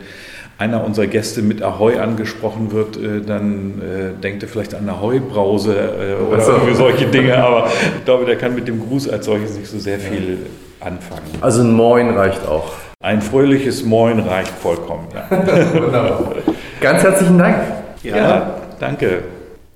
einer 0.57 0.83
unserer 0.85 1.07
Gäste 1.07 1.41
mit 1.41 1.61
Ahoi 1.61 1.99
angesprochen 1.99 2.71
wird, 2.71 2.97
äh, 2.97 3.21
dann 3.21 3.81
äh, 3.81 4.21
denkt 4.21 4.43
er 4.43 4.49
vielleicht 4.49 4.73
an 4.73 4.87
Ahoi-Brause 4.87 5.75
äh, 5.75 6.23
oder 6.23 6.41
so. 6.41 6.53
irgendwie 6.53 6.75
solche 6.75 7.05
Dinge. 7.07 7.37
Aber 7.37 7.67
ich 7.97 8.05
glaube, 8.05 8.25
der 8.25 8.37
kann 8.37 8.55
mit 8.55 8.67
dem 8.67 8.79
Gruß 8.79 9.09
als 9.09 9.25
solches 9.25 9.57
nicht 9.57 9.67
so 9.67 9.79
sehr 9.79 9.99
viel 9.99 10.37
anfangen. 10.79 11.23
Also 11.41 11.61
ein 11.61 11.73
Moin 11.73 12.09
reicht 12.11 12.47
auch. 12.47 12.71
Ein 13.03 13.21
fröhliches 13.21 13.83
Moin 13.83 14.19
reicht 14.19 14.51
vollkommen. 14.51 15.07
Ja. 15.13 15.29
Wunderbar. 15.73 16.35
Ganz 16.79 17.03
herzlichen 17.03 17.37
Dank. 17.37 17.57
Ja, 18.03 18.15
ja, 18.15 18.55
danke. 18.79 19.23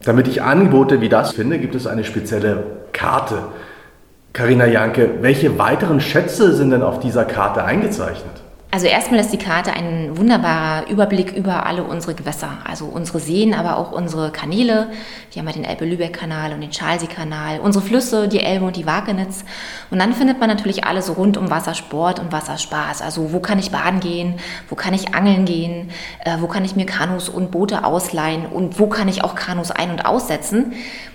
Damit 0.04 0.28
ich 0.28 0.42
Angebote 0.42 1.02
wie 1.02 1.10
das 1.10 1.34
finde, 1.34 1.60
gibt 1.60 1.76
es 1.76 1.88
eine 1.88 2.06
spezielle 2.06 2.64
Karte. 2.94 3.40
Karina 4.32 4.66
Janke, 4.66 5.10
welche 5.22 5.58
weiteren 5.60 6.00
Schätze 6.00 6.56
sind 6.56 6.72
denn 6.72 6.84
auf 6.84 7.00
dieser 7.00 7.26
Karte 7.26 7.64
eingezeichnet? 7.66 8.42
Also 8.72 8.86
erstmal 8.86 9.20
ist 9.20 9.34
die 9.34 9.40
Karte 9.40 9.74
ein 9.74 10.16
wunderbarer 10.16 10.88
Überblick 10.90 11.32
über 11.32 11.66
alle 11.66 11.84
unsere 11.84 12.14
Gewässer, 12.14 12.60
also 12.66 12.86
unsere 12.86 13.20
Seen, 13.20 13.56
aber 13.56 13.78
auch 13.78 13.92
unsere 13.92 14.32
Kanäle. 14.32 14.92
Wir 15.32 15.40
haben 15.40 15.48
ja 15.48 15.54
den 15.54 15.64
Elbe-Lübeck-Kanal 15.64 16.54
und 16.54 16.62
den 16.62 16.72
Schalsee-Kanal, 16.72 17.62
unsere 17.62 17.84
Flüsse, 17.84 18.28
die 18.28 18.42
Elbe 18.42 18.66
und 18.66 18.76
die 18.76 18.86
Wagenitz. 18.86 19.44
Und 19.90 19.98
dann 19.98 20.14
findet 20.14 20.40
man 20.40 20.50
natürlich 20.50 20.84
alles 20.84 21.18
rund 21.18 21.36
um 21.36 21.50
Wassersport 21.50 22.20
und 22.20 22.32
Wasserspaß. 22.32 23.02
Also 23.02 23.34
wo 23.34 23.40
kann 23.40 23.58
ich 23.58 23.72
baden 23.72 24.02
gehen, 24.02 24.36
wo 24.70 24.76
kann 24.76 24.94
ich 24.94 25.16
angeln 25.16 25.46
gehen, 25.46 25.90
äh, 26.24 26.38
wo 26.40 26.46
kann 26.46 26.64
ich 26.64 26.76
mir 26.76 26.86
Kanus 26.86 27.28
und 27.28 27.50
Boote 27.50 27.84
ausleihen 27.84 28.46
und 28.46 28.80
wo 28.80 28.86
kann 28.86 29.08
ich 29.08 29.24
auch 29.24 29.34
Kanus 29.34 29.72
ein- 29.72 29.90
und 29.90 30.06
aussetzen. 30.06 30.74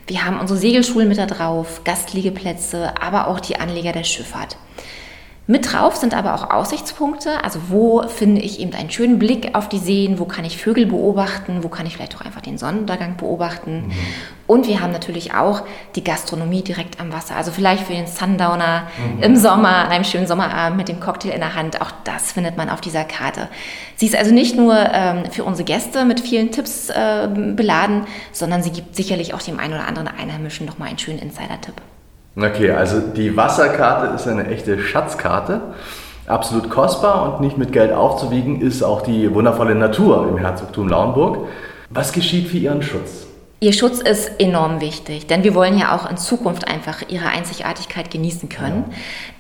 Wir 0.09 0.25
haben 0.25 0.41
unsere 0.41 0.59
Segelschulen 0.59 1.07
mit 1.07 1.19
da 1.19 1.27
drauf, 1.27 1.83
Gastliegeplätze, 1.85 2.95
aber 3.01 3.29
auch 3.29 3.39
die 3.39 3.61
Anleger 3.61 3.93
der 3.93 4.03
Schifffahrt. 4.03 4.57
Mit 5.47 5.71
drauf 5.71 5.97
sind 5.97 6.15
aber 6.15 6.35
auch 6.35 6.49
Aussichtspunkte, 6.49 7.45
also 7.45 7.61
wo 7.69 8.03
finde 8.09 8.41
ich 8.41 8.61
eben 8.61 8.73
einen 8.73 8.91
schönen 8.91 9.19
Blick 9.19 9.55
auf 9.55 9.69
die 9.69 9.79
Seen, 9.79 10.19
wo 10.19 10.25
kann 10.25 10.47
ich 10.47 10.57
Vögel 10.57 10.87
beobachten, 10.87 11.63
wo 11.63 11.69
kann 11.69 11.85
ich 11.85 11.97
vielleicht 11.97 12.17
auch 12.17 12.23
einfach 12.23 12.41
den 12.41 12.57
Sonnenuntergang 12.57 13.19
beobachten. 13.19 13.89
Mhm. 13.89 13.93
Und 14.47 14.69
wir 14.69 14.81
haben 14.81 14.93
natürlich 14.93 15.35
auch 15.35 15.63
die 15.97 16.05
Gastronomie 16.05 16.63
direkt 16.63 16.99
am 16.99 17.13
Wasser, 17.13 17.37
also 17.37 17.51
vielleicht 17.51 17.85
für 17.85 17.93
den 17.93 18.07
Sundowner 18.07 18.85
mhm. 19.17 19.23
im 19.23 19.37
Sommer, 19.37 19.85
an 19.85 19.89
einem 19.89 20.05
schönen 20.05 20.27
Sommerabend 20.27 20.79
mit 20.79 20.89
dem 20.89 20.99
Cocktail 20.99 21.33
in 21.33 21.41
der 21.41 21.55
Hand, 21.55 21.83
auch 21.83 21.91
das 22.05 22.33
findet 22.33 22.57
man 22.57 22.71
auf 22.71 22.81
dieser 22.81 23.05
Karte. 23.05 23.49
Sie 23.97 24.07
ist 24.07 24.17
also 24.17 24.33
nicht 24.33 24.57
nur 24.57 24.75
ähm, 24.75 25.31
für 25.31 25.45
unsere 25.45 25.65
Gäste 25.65 26.07
mit 26.07 26.21
vielen 26.21 26.53
Tipps 26.53 26.89
äh, 26.89 27.29
beladen, 27.29 28.07
sondern 28.33 28.63
sie 28.63 28.71
gibt 28.71 28.97
sicherlich 28.97 29.35
auch 29.35 29.43
dem 29.43 29.59
einen 29.59 29.75
oder 29.75 29.87
anderen 29.87 30.09
Einheimischen 30.09 30.65
nochmal 30.65 30.89
einen 30.89 30.99
schönen 30.99 31.19
Insider-Tipp. 31.19 31.75
Okay, 32.37 32.73
also 32.73 33.01
die 33.01 33.37
Wasserkarte 33.37 34.15
ist 34.15 34.27
eine 34.27 34.49
echte 34.49 34.79
Schatzkarte. 34.81 35.61
Absolut 36.27 36.71
kostbar 36.71 37.35
und 37.35 37.41
nicht 37.41 37.59
mit 37.59 37.73
Geld 37.73 37.93
aufzuwiegen 37.93 38.61
ist 38.61 38.83
auch 38.83 39.03
die 39.03 39.33
wundervolle 39.33 39.75
Natur 39.75 40.27
im 40.29 40.39
Herzogtum 40.39 40.89
Lauenburg. 40.89 41.49
Was 41.91 42.13
geschieht 42.13 42.49
für 42.49 42.57
Ihren 42.57 42.83
Schutz? 42.83 43.27
Ihr 43.61 43.73
Schutz 43.73 44.01
ist 44.01 44.33
enorm 44.41 44.81
wichtig, 44.81 45.27
denn 45.27 45.43
wir 45.43 45.55
wollen 45.55 45.79
ja 45.79 45.97
auch 45.97 46.11
in 46.11 46.19
Zukunft 46.19 46.69
einfach 46.69 47.03
ihre 47.09 47.29
Einzigartigkeit 47.29 48.11
genießen 48.11 48.51
können. 48.51 48.85
Ja. 48.91 48.95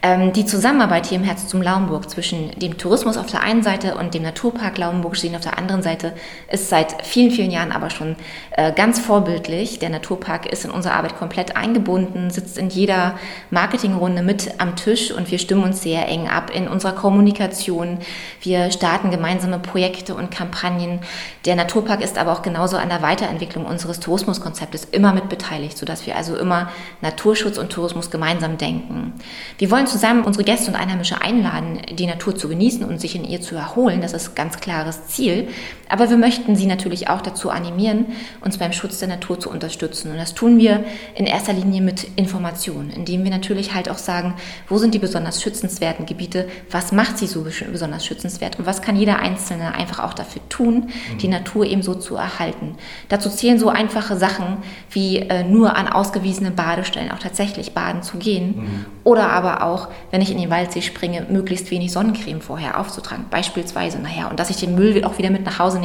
Ähm, 0.05 0.35
die 0.35 0.45
Zusammenarbeit 0.45 1.07
hier 1.07 1.17
im 1.17 1.25
Herzogtum 1.25 1.63
Lauenburg 1.63 2.11
zwischen 2.11 2.51
dem 2.59 2.77
Tourismus 2.77 3.17
auf 3.17 3.27
der 3.27 3.43
einen 3.43 3.63
Seite 3.63 3.95
und 3.95 4.13
dem 4.13 4.23
Naturpark 4.23 4.77
Lauenburg 4.77 5.17
stehen 5.17 5.35
auf 5.35 5.41
der 5.41 5.57
anderen 5.57 5.83
Seite 5.83 6.13
ist 6.51 6.69
seit 6.69 7.07
vielen, 7.07 7.31
vielen 7.31 7.51
Jahren 7.51 7.73
aber 7.73 7.89
schon 7.89 8.17
äh, 8.51 8.71
ganz 8.73 9.01
vorbildlich. 9.01 9.79
Der 9.79 9.89
Naturpark 9.89 10.45
ist 10.45 10.67
in 10.67 10.71
unsere 10.71 10.95
Arbeit 10.95 11.17
komplett 11.17 11.57
eingebunden, 11.57 12.29
sitzt 12.31 12.59
in 12.59 12.69
jeder 12.69 13.15
Marketingrunde 13.51 14.23
mit 14.23 14.61
am 14.61 14.77
Tisch 14.77 15.11
und 15.11 15.31
wir 15.31 15.39
stimmen 15.39 15.65
uns 15.65 15.83
sehr 15.83 16.07
eng 16.07 16.29
ab 16.29 16.51
in 16.55 16.69
unserer 16.69 16.93
Kommunikation. 16.93 17.99
Wir 18.43 18.71
starten 18.71 19.11
gemeinsame 19.11 19.59
Projekte 19.59 20.15
und 20.15 20.31
Kampagnen. 20.31 20.99
Der 21.47 21.57
Naturpark 21.57 22.03
ist 22.03 22.19
aber 22.19 22.33
auch 22.33 22.43
genauso 22.43 22.77
an 22.77 22.91
der 22.91 23.01
Weiterentwicklung 23.01 23.65
unseres 23.65 24.01
Tourismus 24.01 24.35
Tourismuskonzept 24.35 24.75
ist 24.75 24.95
immer 24.95 25.13
mit 25.13 25.29
beteiligt, 25.29 25.79
sodass 25.79 26.07
wir 26.07 26.17
also 26.17 26.37
immer 26.37 26.71
Naturschutz 27.01 27.59
und 27.59 27.71
Tourismus 27.71 28.11
gemeinsam 28.11 28.59
denken. 28.59 29.13
Wir 29.59 29.71
wollen 29.71 29.87
zusammen 29.95 30.25
unsere 30.25 30.43
Gäste 30.43 30.73
und 30.73 30.77
Einheimische 30.77 31.21
einladen, 31.21 31.81
die 31.93 32.07
Natur 32.07 32.35
zu 32.35 32.49
genießen 32.49 32.85
und 32.85 33.01
sich 33.01 33.15
in 33.15 33.25
ihr 33.25 33.41
zu 33.41 33.55
erholen. 33.55 34.01
Das 34.01 34.13
ist 34.13 34.35
ganz 34.35 34.59
klares 34.59 35.07
Ziel. 35.07 35.47
Aber 35.95 36.11
wir 36.11 36.17
möchten 36.17 36.57
sie 36.57 36.67
natürlich 36.67 37.09
auch 37.09 37.23
dazu 37.23 37.51
animieren, 37.51 38.07
uns 38.43 38.59
beim 38.59 38.73
Schutz 38.73 38.99
der 38.99 39.09
Natur 39.09 39.41
zu 39.41 39.49
unterstützen. 39.49 40.11
Und 40.11 40.19
das 40.19 40.35
tun 40.35 40.59
wir 40.59 40.85
in 41.15 41.25
erster 41.25 41.53
Linie 41.53 41.81
mit 41.81 42.09
Informationen, 42.17 42.91
indem 42.91 43.25
wir 43.25 43.31
natürlich 43.31 43.75
halt 43.75 43.89
auch 43.89 43.99
sagen, 43.99 44.35
wo 44.69 44.77
sind 44.77 44.93
die 44.93 44.99
besonders 44.99 45.41
schützenswerten 45.41 46.05
Gebiete, 46.05 46.49
was 46.71 46.93
macht 46.93 47.17
sie 47.17 47.27
so 47.27 47.47
besonders 47.71 48.05
schützenswert 48.05 48.59
und 48.59 48.67
was 48.67 48.83
kann 48.83 48.97
jeder 48.97 49.21
Einzelne 49.21 49.73
einfach 49.73 50.03
auch 50.03 50.15
dafür 50.15 50.43
tun, 50.49 50.91
die 51.23 51.29
Natur 51.29 51.65
eben 51.65 51.83
so 51.83 51.95
zu 51.95 52.17
erhalten. 52.17 52.75
Dazu 53.09 53.31
zählen 53.31 53.59
so 53.59 53.69
einfach 53.69 53.85
einfache 53.95 54.17
Sachen 54.17 54.59
wie 54.91 55.19
äh, 55.19 55.45
nur 55.45 55.77
an 55.77 55.89
ausgewiesenen 55.89 56.55
Badestellen 56.57 57.11
auch 57.13 57.19
tatsächlich 57.19 57.75
baden 57.75 58.03
zu 58.03 58.19
gehen. 58.19 58.57
Mhm. 58.57 58.85
Oder 59.05 59.29
aber 59.31 59.63
auch, 59.63 59.89
wenn 60.11 60.21
ich 60.21 60.31
in 60.31 60.39
den 60.39 60.51
Waldsee 60.51 60.83
springe, 60.83 61.27
möglichst 61.29 61.71
wenig 61.71 61.93
Sonnencreme 61.93 62.41
vorher 62.41 62.81
aufzutragen. 62.81 63.27
Beispielsweise, 63.31 64.01
naja, 64.01 64.29
und 64.29 64.41
dass 64.41 64.51
ich 64.51 64.57
den 64.57 64.75
Müll 64.75 65.05
auch 65.05 65.19
wieder 65.19 65.31
mit 65.31 65.45
nach 65.45 65.59
Hause 65.59 65.79
nehme, 65.79 65.84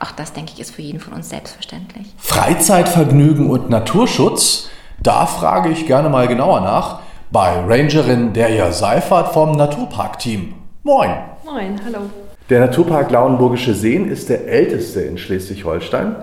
auch 0.00 0.12
das, 0.12 0.32
denke 0.32 0.52
ich, 0.54 0.60
ist 0.60 0.74
für 0.74 0.82
jeden 0.82 1.00
von 1.00 1.12
uns 1.12 1.28
selbstverständlich. 1.28 2.14
Freizeitvergnügen 2.18 3.50
und 3.50 3.70
Naturschutz, 3.70 4.68
da 5.02 5.26
frage 5.26 5.70
ich 5.70 5.86
gerne 5.86 6.08
mal 6.08 6.28
genauer 6.28 6.60
nach 6.60 7.00
bei 7.30 7.60
Rangerin 7.66 8.32
Derja 8.32 8.72
Seifert 8.72 9.32
vom 9.32 9.52
Naturpark-Team. 9.52 10.54
Moin. 10.82 11.10
Moin, 11.44 11.80
hallo. 11.84 12.10
Der 12.50 12.60
Naturpark 12.60 13.10
Lauenburgische 13.10 13.74
Seen 13.74 14.08
ist 14.08 14.28
der 14.28 14.46
älteste 14.46 15.00
in 15.00 15.18
Schleswig-Holstein. 15.18 16.16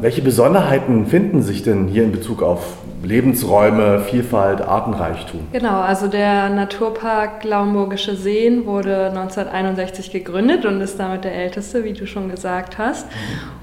Welche 0.00 0.22
Besonderheiten 0.22 1.04
finden 1.04 1.42
sich 1.42 1.62
denn 1.62 1.86
hier 1.86 2.04
in 2.04 2.12
Bezug 2.12 2.42
auf 2.42 2.78
Lebensräume, 3.02 4.00
Vielfalt, 4.00 4.62
Artenreichtum? 4.62 5.48
Genau, 5.52 5.80
also 5.80 6.08
der 6.08 6.48
Naturpark 6.48 7.44
Lauenburgische 7.44 8.16
Seen 8.16 8.64
wurde 8.64 9.10
1961 9.10 10.10
gegründet 10.10 10.64
und 10.64 10.80
ist 10.80 10.98
damit 10.98 11.24
der 11.24 11.34
älteste, 11.34 11.84
wie 11.84 11.92
du 11.92 12.06
schon 12.06 12.30
gesagt 12.30 12.78
hast. 12.78 13.06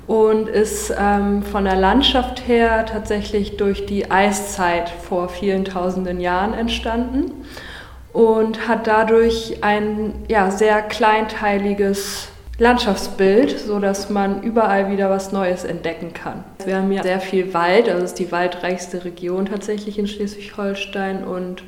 Und 0.05 0.47
ist 0.47 0.93
ähm, 0.95 1.41
von 1.41 1.63
der 1.63 1.75
Landschaft 1.75 2.47
her 2.47 2.85
tatsächlich 2.85 3.57
durch 3.57 3.87
die 3.87 4.11
Eiszeit 4.11 4.89
vor 4.89 5.29
vielen 5.29 5.65
tausenden 5.65 6.19
Jahren 6.19 6.53
entstanden 6.53 7.31
und 8.13 8.67
hat 8.67 8.85
dadurch 8.85 9.57
ein 9.61 10.13
ja, 10.27 10.51
sehr 10.51 10.83
kleinteiliges 10.83 12.29
Landschaftsbild, 12.59 13.59
so 13.59 13.79
dass 13.79 14.09
man 14.09 14.41
überall 14.41 14.89
wieder 14.89 15.11
was 15.11 15.31
Neues 15.31 15.63
entdecken 15.63 16.13
kann. 16.13 16.43
Wir 16.65 16.77
haben 16.77 16.91
ja 16.91 17.03
sehr 17.03 17.19
viel 17.19 17.53
Wald, 17.53 17.87
also 17.87 18.03
es 18.03 18.11
ist 18.11 18.19
die 18.19 18.31
waldreichste 18.31 19.05
Region 19.05 19.45
tatsächlich 19.45 19.99
in 19.99 20.07
Schleswig-Holstein 20.07 21.23
und 21.23 21.63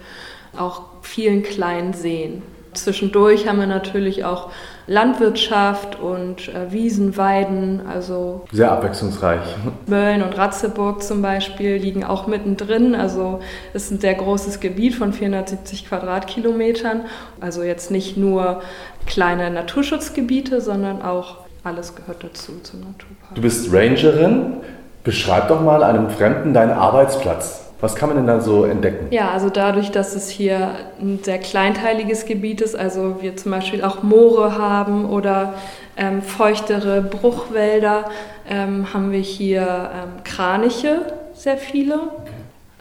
auch 0.57 0.83
vielen 1.03 1.43
kleinen 1.43 1.93
Seen. 1.93 2.41
Zwischendurch 2.73 3.47
haben 3.47 3.59
wir 3.59 3.67
natürlich 3.67 4.25
auch 4.25 4.51
Landwirtschaft 4.87 5.99
und 5.99 6.49
äh, 6.49 6.71
Wiesen, 6.71 7.17
Weiden, 7.17 7.81
also 7.87 8.45
sehr 8.51 8.71
abwechslungsreich. 8.71 9.41
Mölln 9.87 10.21
und 10.21 10.37
Ratzeburg 10.37 11.03
zum 11.03 11.21
Beispiel 11.21 11.75
liegen 11.75 12.03
auch 12.03 12.27
mittendrin. 12.27 12.95
Also 12.95 13.39
es 13.73 13.85
ist 13.85 13.91
ein 13.91 13.99
sehr 13.99 14.15
großes 14.15 14.59
Gebiet 14.59 14.95
von 14.95 15.13
470 15.13 15.87
Quadratkilometern. 15.87 17.05
Also 17.39 17.63
jetzt 17.63 17.91
nicht 17.91 18.17
nur 18.17 18.61
kleine 19.05 19.49
Naturschutzgebiete, 19.51 20.61
sondern 20.61 21.01
auch 21.01 21.37
alles 21.63 21.95
gehört 21.95 22.23
dazu 22.23 22.59
zum 22.63 22.79
Naturpark. 22.81 23.35
Du 23.35 23.41
bist 23.41 23.71
Rangerin. 23.73 24.57
Beschreib 25.03 25.47
doch 25.47 25.61
mal 25.61 25.83
einem 25.83 26.09
Fremden 26.09 26.53
deinen 26.53 26.71
Arbeitsplatz. 26.71 27.68
Was 27.81 27.95
kann 27.95 28.09
man 28.09 28.17
denn 28.17 28.27
da 28.27 28.41
so 28.41 28.65
entdecken? 28.65 29.07
Ja, 29.11 29.31
also 29.31 29.49
dadurch, 29.49 29.89
dass 29.91 30.13
es 30.15 30.29
hier 30.29 30.71
ein 30.99 31.19
sehr 31.23 31.39
kleinteiliges 31.39 32.25
Gebiet 32.25 32.59
ist, 32.59 32.75
also 32.75 33.21
wir 33.21 33.37
zum 33.37 33.51
Beispiel 33.51 33.83
auch 33.83 34.03
Moore 34.03 34.57
haben 34.57 35.09
oder 35.09 35.53
ähm, 35.95 36.21
feuchtere 36.21 37.01
Bruchwälder, 37.01 38.05
ähm, 38.49 38.93
haben 38.93 39.11
wir 39.11 39.19
hier 39.19 39.61
ähm, 39.61 40.23
Kraniche, 40.25 41.01
sehr 41.33 41.57
viele. 41.57 41.99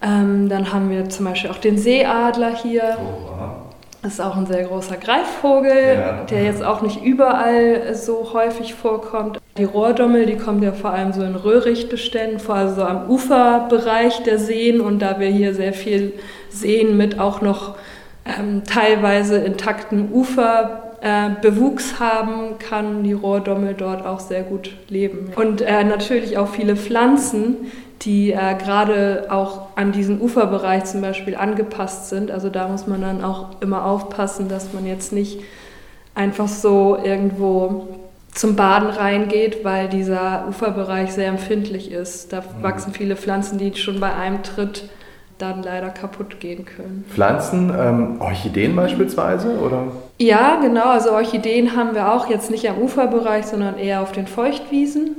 Ähm, 0.02 0.48
dann 0.48 0.72
haben 0.72 0.90
wir 0.90 1.08
zum 1.08 1.26
Beispiel 1.26 1.50
auch 1.50 1.58
den 1.58 1.78
Seeadler 1.78 2.54
hier. 2.54 2.96
Das 4.02 4.14
ist 4.14 4.20
auch 4.20 4.37
ein 4.37 4.46
sehr 4.46 4.64
großer 4.64 4.96
Greifvogel, 4.96 5.96
ja. 5.96 6.24
der 6.24 6.44
jetzt 6.44 6.62
auch 6.62 6.82
nicht 6.82 7.04
überall 7.04 7.94
so 7.94 8.32
häufig 8.32 8.74
vorkommt. 8.74 9.38
Die 9.59 9.64
Rohrdommel, 9.64 10.27
die 10.27 10.37
kommt 10.37 10.62
ja 10.62 10.73
vor 10.73 10.90
allem 10.90 11.12
so 11.12 11.23
in 11.23 11.35
Röhrichtbeständen 11.35 12.38
vor, 12.38 12.55
also 12.55 12.83
am 12.83 13.11
Uferbereich 13.11 14.23
der 14.23 14.38
Seen. 14.38 14.81
Und 14.81 15.01
da 15.01 15.18
wir 15.18 15.29
hier 15.29 15.53
sehr 15.53 15.73
viel 15.73 16.12
Seen 16.49 16.97
mit 16.97 17.18
auch 17.18 17.40
noch 17.40 17.75
ähm, 18.25 18.62
teilweise 18.64 19.38
intakten 19.38 20.12
Uferbewuchs 20.12 21.92
äh, 21.92 21.94
haben, 21.99 22.59
kann 22.59 23.03
die 23.03 23.14
Rohrdommel 23.14 23.75
dort 23.75 24.07
auch 24.07 24.21
sehr 24.21 24.42
gut 24.42 24.77
leben. 24.88 25.33
Und 25.35 25.61
äh, 25.61 25.83
natürlich 25.83 26.38
auch 26.38 26.49
viele 26.49 26.77
Pflanzen, 26.77 27.57
die 28.03 28.31
äh, 28.31 28.55
gerade 28.57 29.27
auch 29.31 29.77
an 29.77 29.90
diesen 29.90 30.21
Uferbereich 30.21 30.85
zum 30.85 31.01
Beispiel 31.01 31.35
angepasst 31.35 32.11
sind. 32.11 32.31
Also 32.31 32.49
da 32.49 32.68
muss 32.68 32.87
man 32.87 33.01
dann 33.01 33.25
auch 33.25 33.61
immer 33.61 33.87
aufpassen, 33.87 34.49
dass 34.49 34.73
man 34.73 34.87
jetzt 34.87 35.12
nicht 35.12 35.40
einfach 36.14 36.49
so 36.49 36.97
irgendwo 37.03 37.88
zum 38.38 38.55
Baden 38.55 38.88
reingeht, 38.88 39.64
weil 39.64 39.88
dieser 39.88 40.46
Uferbereich 40.48 41.12
sehr 41.12 41.27
empfindlich 41.27 41.90
ist. 41.90 42.33
Da 42.33 42.40
mhm. 42.40 42.62
wachsen 42.62 42.92
viele 42.92 43.16
Pflanzen, 43.16 43.59
die 43.59 43.74
schon 43.74 43.98
bei 43.98 44.14
einem 44.14 44.44
Tritt 44.44 44.88
dann 45.38 45.62
leider 45.62 45.88
kaputt 45.90 46.38
gehen 46.38 46.64
können. 46.64 47.05
Pflanzen, 47.12 47.72
ähm, 47.77 48.20
Orchideen 48.20 48.77
beispielsweise, 48.77 49.59
oder? 49.59 49.88
Ja, 50.18 50.61
genau. 50.61 50.87
Also 50.87 51.12
Orchideen 51.12 51.77
haben 51.77 51.94
wir 51.94 52.12
auch 52.12 52.29
jetzt 52.29 52.51
nicht 52.51 52.68
am 52.68 52.79
Uferbereich, 52.79 53.46
sondern 53.46 53.77
eher 53.77 54.03
auf 54.03 54.12
den 54.12 54.29
Feuchtwiesen. 54.29 55.16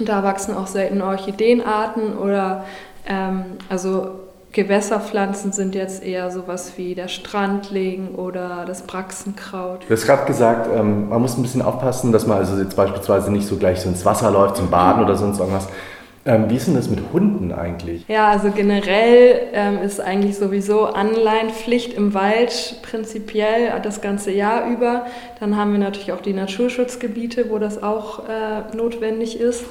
Da 0.00 0.24
wachsen 0.24 0.54
auch 0.54 0.66
selten 0.66 1.00
Orchideenarten 1.00 2.18
oder 2.18 2.64
ähm, 3.06 3.44
also 3.68 4.10
Gewässerpflanzen 4.58 5.52
sind 5.52 5.76
jetzt 5.76 6.02
eher 6.02 6.32
sowas 6.32 6.72
wie 6.74 6.96
der 6.96 7.06
Strandling 7.06 8.16
oder 8.16 8.64
das 8.66 8.82
Braxenkraut. 8.82 9.84
Du 9.86 9.94
hast 9.94 10.04
gerade 10.04 10.26
gesagt, 10.26 10.68
ähm, 10.74 11.10
man 11.10 11.22
muss 11.22 11.38
ein 11.38 11.42
bisschen 11.42 11.62
aufpassen, 11.62 12.10
dass 12.10 12.26
man 12.26 12.38
also 12.38 12.60
jetzt 12.60 12.74
beispielsweise 12.74 13.30
nicht 13.30 13.46
so 13.46 13.54
gleich 13.54 13.80
so 13.80 13.88
ins 13.88 14.04
Wasser 14.04 14.32
läuft 14.32 14.56
zum 14.56 14.68
Baden 14.68 15.04
oder 15.04 15.14
sonst 15.14 15.38
irgendwas. 15.38 15.68
Ähm, 16.26 16.50
wie 16.50 16.56
ist 16.56 16.66
denn 16.66 16.74
das 16.74 16.90
mit 16.90 16.98
Hunden 17.12 17.52
eigentlich? 17.52 18.04
Ja, 18.08 18.26
also 18.26 18.50
generell 18.50 19.42
ähm, 19.52 19.80
ist 19.80 20.00
eigentlich 20.00 20.36
sowieso 20.36 20.86
Anleihenpflicht 20.86 21.94
im 21.94 22.12
Wald 22.12 22.80
prinzipiell 22.82 23.72
das 23.84 24.00
ganze 24.00 24.32
Jahr 24.32 24.68
über. 24.68 25.06
Dann 25.38 25.56
haben 25.56 25.70
wir 25.70 25.78
natürlich 25.78 26.10
auch 26.10 26.20
die 26.20 26.32
Naturschutzgebiete, 26.32 27.48
wo 27.48 27.60
das 27.60 27.80
auch 27.80 28.28
äh, 28.28 28.76
notwendig 28.76 29.38
ist. 29.38 29.64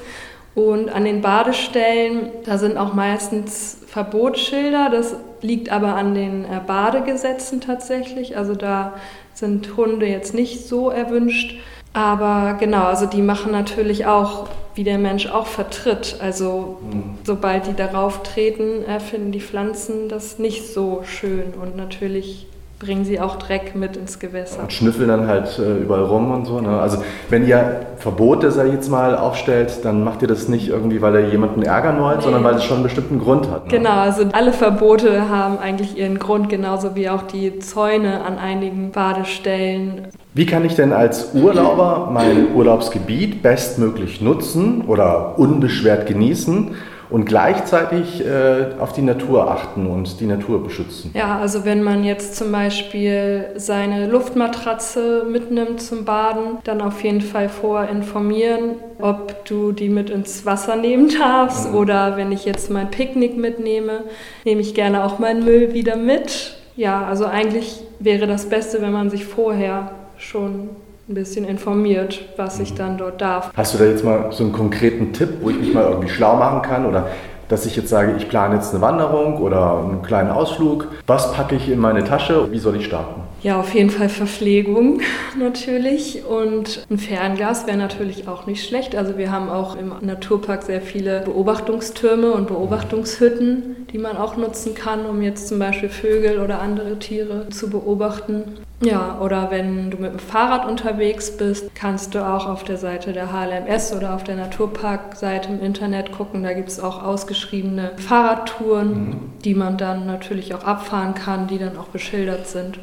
Und 0.58 0.88
an 0.88 1.04
den 1.04 1.20
Badestellen, 1.20 2.30
da 2.44 2.58
sind 2.58 2.78
auch 2.78 2.92
meistens 2.92 3.78
Verbotsschilder. 3.86 4.88
Das 4.90 5.14
liegt 5.40 5.70
aber 5.70 5.94
an 5.94 6.16
den 6.16 6.44
äh, 6.44 6.58
Badegesetzen 6.66 7.60
tatsächlich. 7.60 8.36
Also 8.36 8.56
da 8.56 8.94
sind 9.34 9.76
Hunde 9.76 10.06
jetzt 10.06 10.34
nicht 10.34 10.66
so 10.66 10.90
erwünscht. 10.90 11.60
Aber 11.92 12.56
genau, 12.58 12.86
also 12.86 13.06
die 13.06 13.22
machen 13.22 13.52
natürlich 13.52 14.06
auch, 14.06 14.48
wie 14.74 14.82
der 14.82 14.98
Mensch 14.98 15.28
auch 15.28 15.46
vertritt. 15.46 16.16
Also 16.20 16.78
mhm. 16.82 17.18
sobald 17.22 17.68
die 17.68 17.74
darauf 17.74 18.24
treten, 18.24 18.84
äh, 18.84 18.98
finden 18.98 19.30
die 19.30 19.40
Pflanzen 19.40 20.08
das 20.08 20.40
nicht 20.40 20.66
so 20.74 21.04
schön. 21.04 21.54
Und 21.54 21.76
natürlich 21.76 22.48
bringen 22.78 23.04
sie 23.04 23.20
auch 23.20 23.36
Dreck 23.36 23.74
mit 23.74 23.96
ins 23.96 24.20
Gewässer. 24.20 24.62
Und 24.62 24.72
schnüffeln 24.72 25.08
dann 25.08 25.26
halt 25.26 25.58
äh, 25.58 25.78
überall 25.78 26.04
rum 26.04 26.30
und 26.30 26.44
so. 26.44 26.60
Ne? 26.60 26.80
Also 26.80 27.02
wenn 27.28 27.46
ihr 27.46 27.86
Verbote, 27.96 28.52
sag 28.52 28.66
ich 28.68 28.74
jetzt 28.74 28.88
mal, 28.88 29.16
aufstellt, 29.16 29.84
dann 29.84 30.04
macht 30.04 30.22
ihr 30.22 30.28
das 30.28 30.48
nicht 30.48 30.68
irgendwie, 30.68 31.02
weil 31.02 31.14
ihr 31.16 31.28
jemanden 31.28 31.62
ärgern 31.62 32.00
wollt, 32.00 32.18
nee. 32.18 32.22
sondern 32.22 32.44
weil 32.44 32.54
es 32.54 32.64
schon 32.64 32.76
einen 32.76 32.84
bestimmten 32.84 33.18
Grund 33.18 33.50
hat. 33.50 33.64
Ne? 33.64 33.78
Genau, 33.78 33.98
also 33.98 34.24
alle 34.32 34.52
Verbote 34.52 35.28
haben 35.28 35.58
eigentlich 35.58 35.98
ihren 35.98 36.20
Grund, 36.20 36.48
genauso 36.48 36.94
wie 36.94 37.08
auch 37.08 37.22
die 37.22 37.58
Zäune 37.58 38.24
an 38.24 38.38
einigen 38.38 38.92
Badestellen. 38.92 40.06
Wie 40.34 40.46
kann 40.46 40.64
ich 40.64 40.76
denn 40.76 40.92
als 40.92 41.34
Urlauber 41.34 42.10
mein 42.12 42.54
Urlaubsgebiet 42.54 43.42
bestmöglich 43.42 44.20
nutzen 44.20 44.82
oder 44.86 45.36
unbeschwert 45.36 46.06
genießen? 46.06 46.76
Und 47.10 47.24
gleichzeitig 47.24 48.24
äh, 48.24 48.66
auf 48.78 48.92
die 48.92 49.02
Natur 49.02 49.50
achten 49.50 49.86
und 49.86 50.20
die 50.20 50.26
Natur 50.26 50.62
beschützen. 50.62 51.10
Ja, 51.14 51.38
also 51.38 51.64
wenn 51.64 51.82
man 51.82 52.04
jetzt 52.04 52.36
zum 52.36 52.52
Beispiel 52.52 53.46
seine 53.56 54.06
Luftmatratze 54.08 55.24
mitnimmt 55.28 55.80
zum 55.80 56.04
Baden, 56.04 56.58
dann 56.64 56.82
auf 56.82 57.02
jeden 57.02 57.22
Fall 57.22 57.48
vorinformieren, 57.48 58.76
ob 58.98 59.44
du 59.46 59.72
die 59.72 59.88
mit 59.88 60.10
ins 60.10 60.44
Wasser 60.44 60.76
nehmen 60.76 61.10
darfst 61.18 61.70
mhm. 61.70 61.78
oder 61.78 62.16
wenn 62.16 62.32
ich 62.32 62.44
jetzt 62.44 62.70
mein 62.70 62.90
Picknick 62.90 63.36
mitnehme, 63.36 64.04
nehme 64.44 64.60
ich 64.60 64.74
gerne 64.74 65.04
auch 65.04 65.18
meinen 65.18 65.44
Müll 65.44 65.72
wieder 65.72 65.96
mit. 65.96 66.56
Ja, 66.76 67.06
also 67.06 67.26
eigentlich 67.26 67.80
wäre 67.98 68.26
das 68.26 68.48
Beste, 68.48 68.82
wenn 68.82 68.92
man 68.92 69.10
sich 69.10 69.24
vorher 69.24 69.92
schon 70.16 70.70
ein 71.08 71.14
bisschen 71.14 71.46
informiert, 71.46 72.20
was 72.36 72.60
ich 72.60 72.74
dann 72.74 72.98
dort 72.98 73.20
darf. 73.22 73.50
Hast 73.56 73.74
du 73.74 73.78
da 73.78 73.86
jetzt 73.86 74.04
mal 74.04 74.30
so 74.30 74.44
einen 74.44 74.52
konkreten 74.52 75.12
Tipp, 75.14 75.38
wo 75.40 75.48
ich 75.48 75.58
mich 75.58 75.72
mal 75.72 75.84
irgendwie 75.84 76.10
schlau 76.10 76.36
machen 76.36 76.60
kann 76.60 76.84
oder 76.84 77.08
dass 77.48 77.64
ich 77.64 77.76
jetzt 77.76 77.88
sage, 77.88 78.14
ich 78.18 78.28
plane 78.28 78.56
jetzt 78.56 78.74
eine 78.74 78.82
Wanderung 78.82 79.38
oder 79.38 79.78
einen 79.78 80.02
kleinen 80.02 80.30
Ausflug. 80.30 80.88
Was 81.06 81.32
packe 81.32 81.56
ich 81.56 81.70
in 81.70 81.78
meine 81.78 82.04
Tasche? 82.04 82.52
Wie 82.52 82.58
soll 82.58 82.76
ich 82.76 82.84
starten? 82.84 83.22
Ja, 83.42 83.60
auf 83.60 83.72
jeden 83.74 83.90
Fall 83.90 84.08
Verpflegung 84.08 85.00
natürlich 85.38 86.24
und 86.24 86.86
ein 86.90 86.98
Fernglas 86.98 87.66
wäre 87.66 87.76
natürlich 87.76 88.26
auch 88.26 88.46
nicht 88.46 88.66
schlecht. 88.66 88.96
Also 88.96 89.16
wir 89.16 89.30
haben 89.30 89.48
auch 89.48 89.76
im 89.76 89.92
Naturpark 90.00 90.64
sehr 90.64 90.80
viele 90.80 91.20
Beobachtungstürme 91.20 92.32
und 92.32 92.48
Beobachtungshütten, 92.48 93.86
die 93.92 93.98
man 93.98 94.16
auch 94.16 94.36
nutzen 94.36 94.74
kann, 94.74 95.06
um 95.06 95.22
jetzt 95.22 95.48
zum 95.48 95.60
Beispiel 95.60 95.88
Vögel 95.88 96.40
oder 96.40 96.60
andere 96.60 96.98
Tiere 96.98 97.48
zu 97.50 97.70
beobachten. 97.70 98.58
Ja, 98.80 99.18
oder 99.20 99.50
wenn 99.50 99.90
du 99.90 99.98
mit 99.98 100.12
dem 100.12 100.20
Fahrrad 100.20 100.68
unterwegs 100.68 101.36
bist, 101.36 101.74
kannst 101.74 102.14
du 102.14 102.24
auch 102.24 102.46
auf 102.46 102.62
der 102.62 102.76
Seite 102.76 103.12
der 103.12 103.32
HLMS 103.32 103.92
oder 103.92 104.14
auf 104.14 104.22
der 104.22 104.36
Naturparkseite 104.36 105.48
im 105.48 105.60
Internet 105.60 106.12
gucken. 106.12 106.44
Da 106.44 106.52
gibt 106.52 106.68
es 106.68 106.78
auch 106.78 107.02
ausgeschriebene 107.02 107.92
Fahrradtouren, 107.96 108.88
mhm. 108.88 109.16
die 109.44 109.54
man 109.54 109.78
dann 109.78 110.06
natürlich 110.06 110.54
auch 110.54 110.62
abfahren 110.62 111.14
kann, 111.14 111.48
die 111.48 111.58
dann 111.58 111.76
auch 111.76 111.88
beschildert 111.88 112.46
sind. 112.46 112.78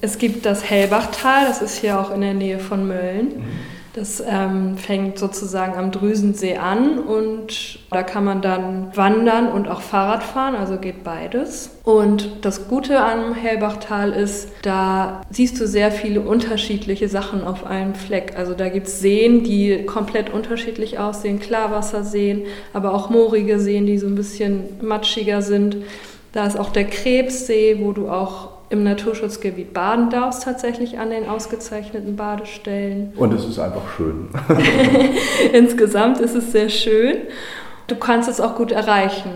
Es 0.00 0.18
gibt 0.18 0.44
das 0.46 0.68
Hellbachtal, 0.68 1.46
das 1.46 1.62
ist 1.62 1.78
hier 1.78 1.98
auch 2.00 2.10
in 2.10 2.20
der 2.20 2.34
Nähe 2.34 2.58
von 2.58 2.86
Mölln. 2.86 3.26
Mhm. 3.26 3.76
Das 3.96 4.22
ähm, 4.28 4.76
fängt 4.76 5.18
sozusagen 5.18 5.74
am 5.74 5.90
Drüsensee 5.90 6.58
an 6.58 6.98
und 6.98 7.78
da 7.90 8.02
kann 8.02 8.26
man 8.26 8.42
dann 8.42 8.94
wandern 8.94 9.50
und 9.50 9.68
auch 9.68 9.80
Fahrrad 9.80 10.22
fahren, 10.22 10.54
also 10.54 10.76
geht 10.76 11.02
beides. 11.02 11.78
Und 11.82 12.28
das 12.42 12.68
Gute 12.68 13.00
am 13.00 13.32
Hellbachtal 13.32 14.12
ist, 14.12 14.50
da 14.60 15.22
siehst 15.30 15.58
du 15.58 15.66
sehr 15.66 15.90
viele 15.90 16.20
unterschiedliche 16.20 17.08
Sachen 17.08 17.42
auf 17.42 17.64
einem 17.64 17.94
Fleck. 17.94 18.34
Also 18.36 18.52
da 18.52 18.68
gibt 18.68 18.88
es 18.88 19.00
Seen, 19.00 19.44
die 19.44 19.86
komplett 19.86 20.28
unterschiedlich 20.28 20.98
aussehen, 20.98 21.40
Klarwasserseen, 21.40 22.42
aber 22.74 22.92
auch 22.92 23.08
moorige 23.08 23.58
Seen, 23.58 23.86
die 23.86 23.96
so 23.96 24.08
ein 24.08 24.14
bisschen 24.14 24.64
matschiger 24.82 25.40
sind. 25.40 25.78
Da 26.32 26.46
ist 26.46 26.60
auch 26.60 26.68
der 26.68 26.84
Krebssee, 26.84 27.78
wo 27.80 27.92
du 27.92 28.10
auch 28.10 28.55
im 28.68 28.82
Naturschutzgebiet 28.82 29.72
baden 29.72 30.10
darfst, 30.10 30.42
tatsächlich 30.42 30.98
an 30.98 31.10
den 31.10 31.28
ausgezeichneten 31.28 32.16
Badestellen. 32.16 33.12
Und 33.16 33.32
es 33.32 33.44
ist 33.44 33.58
einfach 33.58 33.88
schön. 33.96 34.28
Insgesamt 35.52 36.20
ist 36.20 36.34
es 36.34 36.52
sehr 36.52 36.68
schön. 36.68 37.16
Du 37.86 37.96
kannst 37.96 38.28
es 38.28 38.40
auch 38.40 38.56
gut 38.56 38.72
erreichen. 38.72 39.30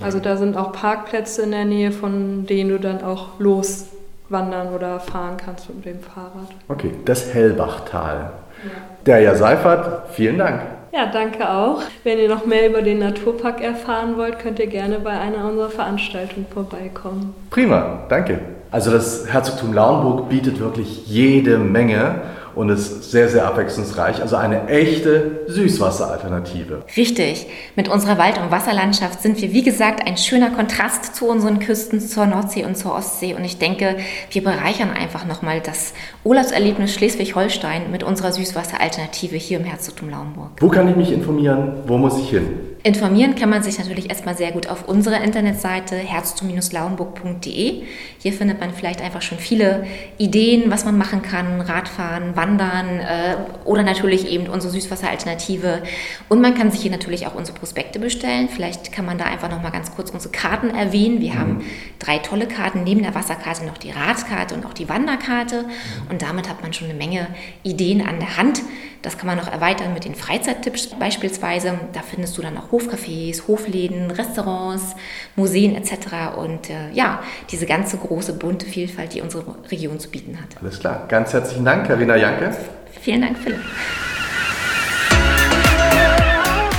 Also 0.00 0.18
da 0.18 0.36
sind 0.36 0.56
auch 0.56 0.72
Parkplätze 0.72 1.42
in 1.42 1.50
der 1.50 1.64
Nähe, 1.64 1.92
von 1.92 2.46
denen 2.46 2.70
du 2.70 2.78
dann 2.78 3.02
auch 3.02 3.38
loswandern 3.38 4.74
oder 4.74 5.00
fahren 5.00 5.36
kannst 5.36 5.72
mit 5.72 5.84
dem 5.84 6.00
Fahrrad. 6.00 6.48
Okay, 6.68 6.92
das 7.04 7.32
Hellbachtal. 7.32 8.32
Ja. 8.64 8.70
Der 9.06 9.20
ja 9.20 9.34
Seifert, 9.34 10.10
vielen 10.12 10.38
Dank. 10.38 10.62
Ja, 10.92 11.06
danke 11.06 11.48
auch. 11.48 11.82
Wenn 12.04 12.18
ihr 12.18 12.28
noch 12.28 12.44
mehr 12.44 12.68
über 12.68 12.82
den 12.82 12.98
Naturpark 12.98 13.62
erfahren 13.62 14.16
wollt, 14.16 14.38
könnt 14.38 14.58
ihr 14.58 14.66
gerne 14.66 14.98
bei 14.98 15.12
einer 15.12 15.46
unserer 15.48 15.70
Veranstaltungen 15.70 16.46
vorbeikommen. 16.52 17.34
Prima, 17.50 18.00
danke. 18.08 18.38
Also 18.72 18.90
das 18.90 19.26
Herzogtum 19.28 19.74
Lauenburg 19.74 20.30
bietet 20.30 20.58
wirklich 20.58 21.06
jede 21.06 21.58
Menge 21.58 22.22
und 22.54 22.70
ist 22.70 23.10
sehr, 23.10 23.28
sehr 23.28 23.46
abwechslungsreich. 23.46 24.20
Also 24.22 24.36
eine 24.36 24.66
echte 24.68 25.42
Süßwasseralternative. 25.46 26.82
Richtig. 26.96 27.46
Mit 27.76 27.88
unserer 27.88 28.16
Wald- 28.16 28.38
und 28.38 28.50
Wasserlandschaft 28.50 29.20
sind 29.22 29.40
wir, 29.40 29.52
wie 29.52 29.62
gesagt, 29.62 30.06
ein 30.06 30.16
schöner 30.16 30.50
Kontrast 30.50 31.14
zu 31.14 31.28
unseren 31.28 31.58
Küsten, 31.58 32.00
zur 32.00 32.26
Nordsee 32.26 32.64
und 32.64 32.76
zur 32.76 32.94
Ostsee. 32.94 33.34
Und 33.34 33.44
ich 33.44 33.58
denke, 33.58 33.96
wir 34.30 34.42
bereichern 34.42 34.90
einfach 34.90 35.26
nochmal 35.26 35.60
das 35.60 35.92
Urlaubserlebnis 36.24 36.94
Schleswig-Holstein 36.94 37.90
mit 37.90 38.02
unserer 38.02 38.32
Süßwasseralternative 38.32 39.36
hier 39.36 39.60
im 39.60 39.64
Herzogtum 39.64 40.08
Lauenburg. 40.10 40.50
Wo 40.60 40.68
kann 40.68 40.88
ich 40.88 40.96
mich 40.96 41.12
informieren? 41.12 41.74
Wo 41.86 41.98
muss 41.98 42.18
ich 42.18 42.30
hin? 42.30 42.71
Informieren 42.84 43.36
kann 43.36 43.48
man 43.48 43.62
sich 43.62 43.78
natürlich 43.78 44.10
erstmal 44.10 44.36
sehr 44.36 44.50
gut 44.50 44.66
auf 44.66 44.88
unserer 44.88 45.22
Internetseite 45.22 45.94
herzogtum-lauenburg.de. 45.94 47.84
Hier 48.18 48.32
findet 48.32 48.58
man 48.58 48.74
vielleicht 48.74 49.00
einfach 49.00 49.22
schon 49.22 49.38
viele 49.38 49.86
Ideen, 50.18 50.68
was 50.68 50.84
man 50.84 50.98
machen 50.98 51.22
kann, 51.22 51.60
Radfahren, 51.60 52.34
Wandern 52.34 52.98
äh, 52.98 53.36
oder 53.64 53.84
natürlich 53.84 54.28
eben 54.28 54.48
unsere 54.48 54.72
Süßwasseralternative. 54.72 55.84
Und 56.28 56.40
man 56.40 56.56
kann 56.56 56.72
sich 56.72 56.82
hier 56.82 56.90
natürlich 56.90 57.28
auch 57.28 57.36
unsere 57.36 57.56
Prospekte 57.56 58.00
bestellen. 58.00 58.48
Vielleicht 58.48 58.90
kann 58.90 59.06
man 59.06 59.16
da 59.16 59.26
einfach 59.26 59.48
noch 59.48 59.62
mal 59.62 59.70
ganz 59.70 59.94
kurz 59.94 60.10
unsere 60.10 60.32
Karten 60.32 60.70
erwähnen. 60.70 61.20
Wir 61.20 61.34
mhm. 61.34 61.38
haben 61.38 61.64
drei 62.00 62.18
tolle 62.18 62.48
Karten, 62.48 62.82
neben 62.82 63.02
der 63.02 63.14
Wasserkarte 63.14 63.64
noch 63.64 63.78
die 63.78 63.92
Radkarte 63.92 64.56
und 64.56 64.66
auch 64.66 64.74
die 64.74 64.88
Wanderkarte. 64.88 65.66
Und 66.10 66.22
damit 66.22 66.48
hat 66.48 66.62
man 66.62 66.72
schon 66.72 66.88
eine 66.88 66.98
Menge 66.98 67.28
Ideen 67.62 68.04
an 68.04 68.18
der 68.18 68.36
Hand. 68.38 68.60
Das 69.02 69.18
kann 69.18 69.26
man 69.26 69.36
noch 69.36 69.50
erweitern 69.50 69.94
mit 69.94 70.04
den 70.04 70.14
Freizeittipps 70.14 70.86
beispielsweise. 70.98 71.74
Da 71.92 72.00
findest 72.02 72.38
du 72.38 72.42
dann 72.42 72.56
auch 72.56 72.70
Hofcafés, 72.70 73.48
Hofläden, 73.48 74.12
Restaurants, 74.12 74.94
Museen 75.34 75.74
etc. 75.74 76.36
Und 76.36 76.70
äh, 76.70 76.90
ja, 76.92 77.20
diese 77.50 77.66
ganze 77.66 77.96
große 77.96 78.34
bunte 78.34 78.64
Vielfalt, 78.64 79.14
die 79.14 79.20
unsere 79.20 79.44
Region 79.70 79.98
zu 79.98 80.08
bieten 80.08 80.38
hat. 80.38 80.62
Alles 80.62 80.78
klar. 80.78 81.06
Ganz 81.08 81.32
herzlichen 81.32 81.64
Dank, 81.64 81.88
Karina 81.88 82.14
Janke. 82.14 82.56
Vielen 83.00 83.22
Dank, 83.22 83.38
Philipp. 83.38 83.60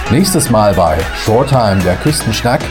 Nächstes 0.09 0.49
Mal 0.49 0.73
bei 0.73 0.97
Shorttime 1.25 1.81
der 1.83 1.95
Küstenschnack 1.97 2.61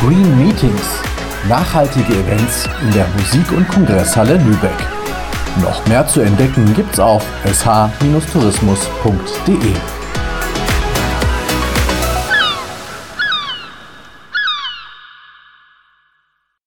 Green 0.00 0.38
Meetings. 0.38 1.00
Nachhaltige 1.48 2.12
Events 2.12 2.68
in 2.82 2.92
der 2.92 3.06
Musik- 3.16 3.52
und 3.52 3.68
Kongresshalle 3.68 4.36
Lübeck. 4.38 4.95
Noch 5.62 5.86
mehr 5.86 6.06
zu 6.06 6.20
entdecken 6.20 6.74
gibt's 6.74 7.00
auf 7.00 7.24
sh-tourismus.de. 7.44 9.95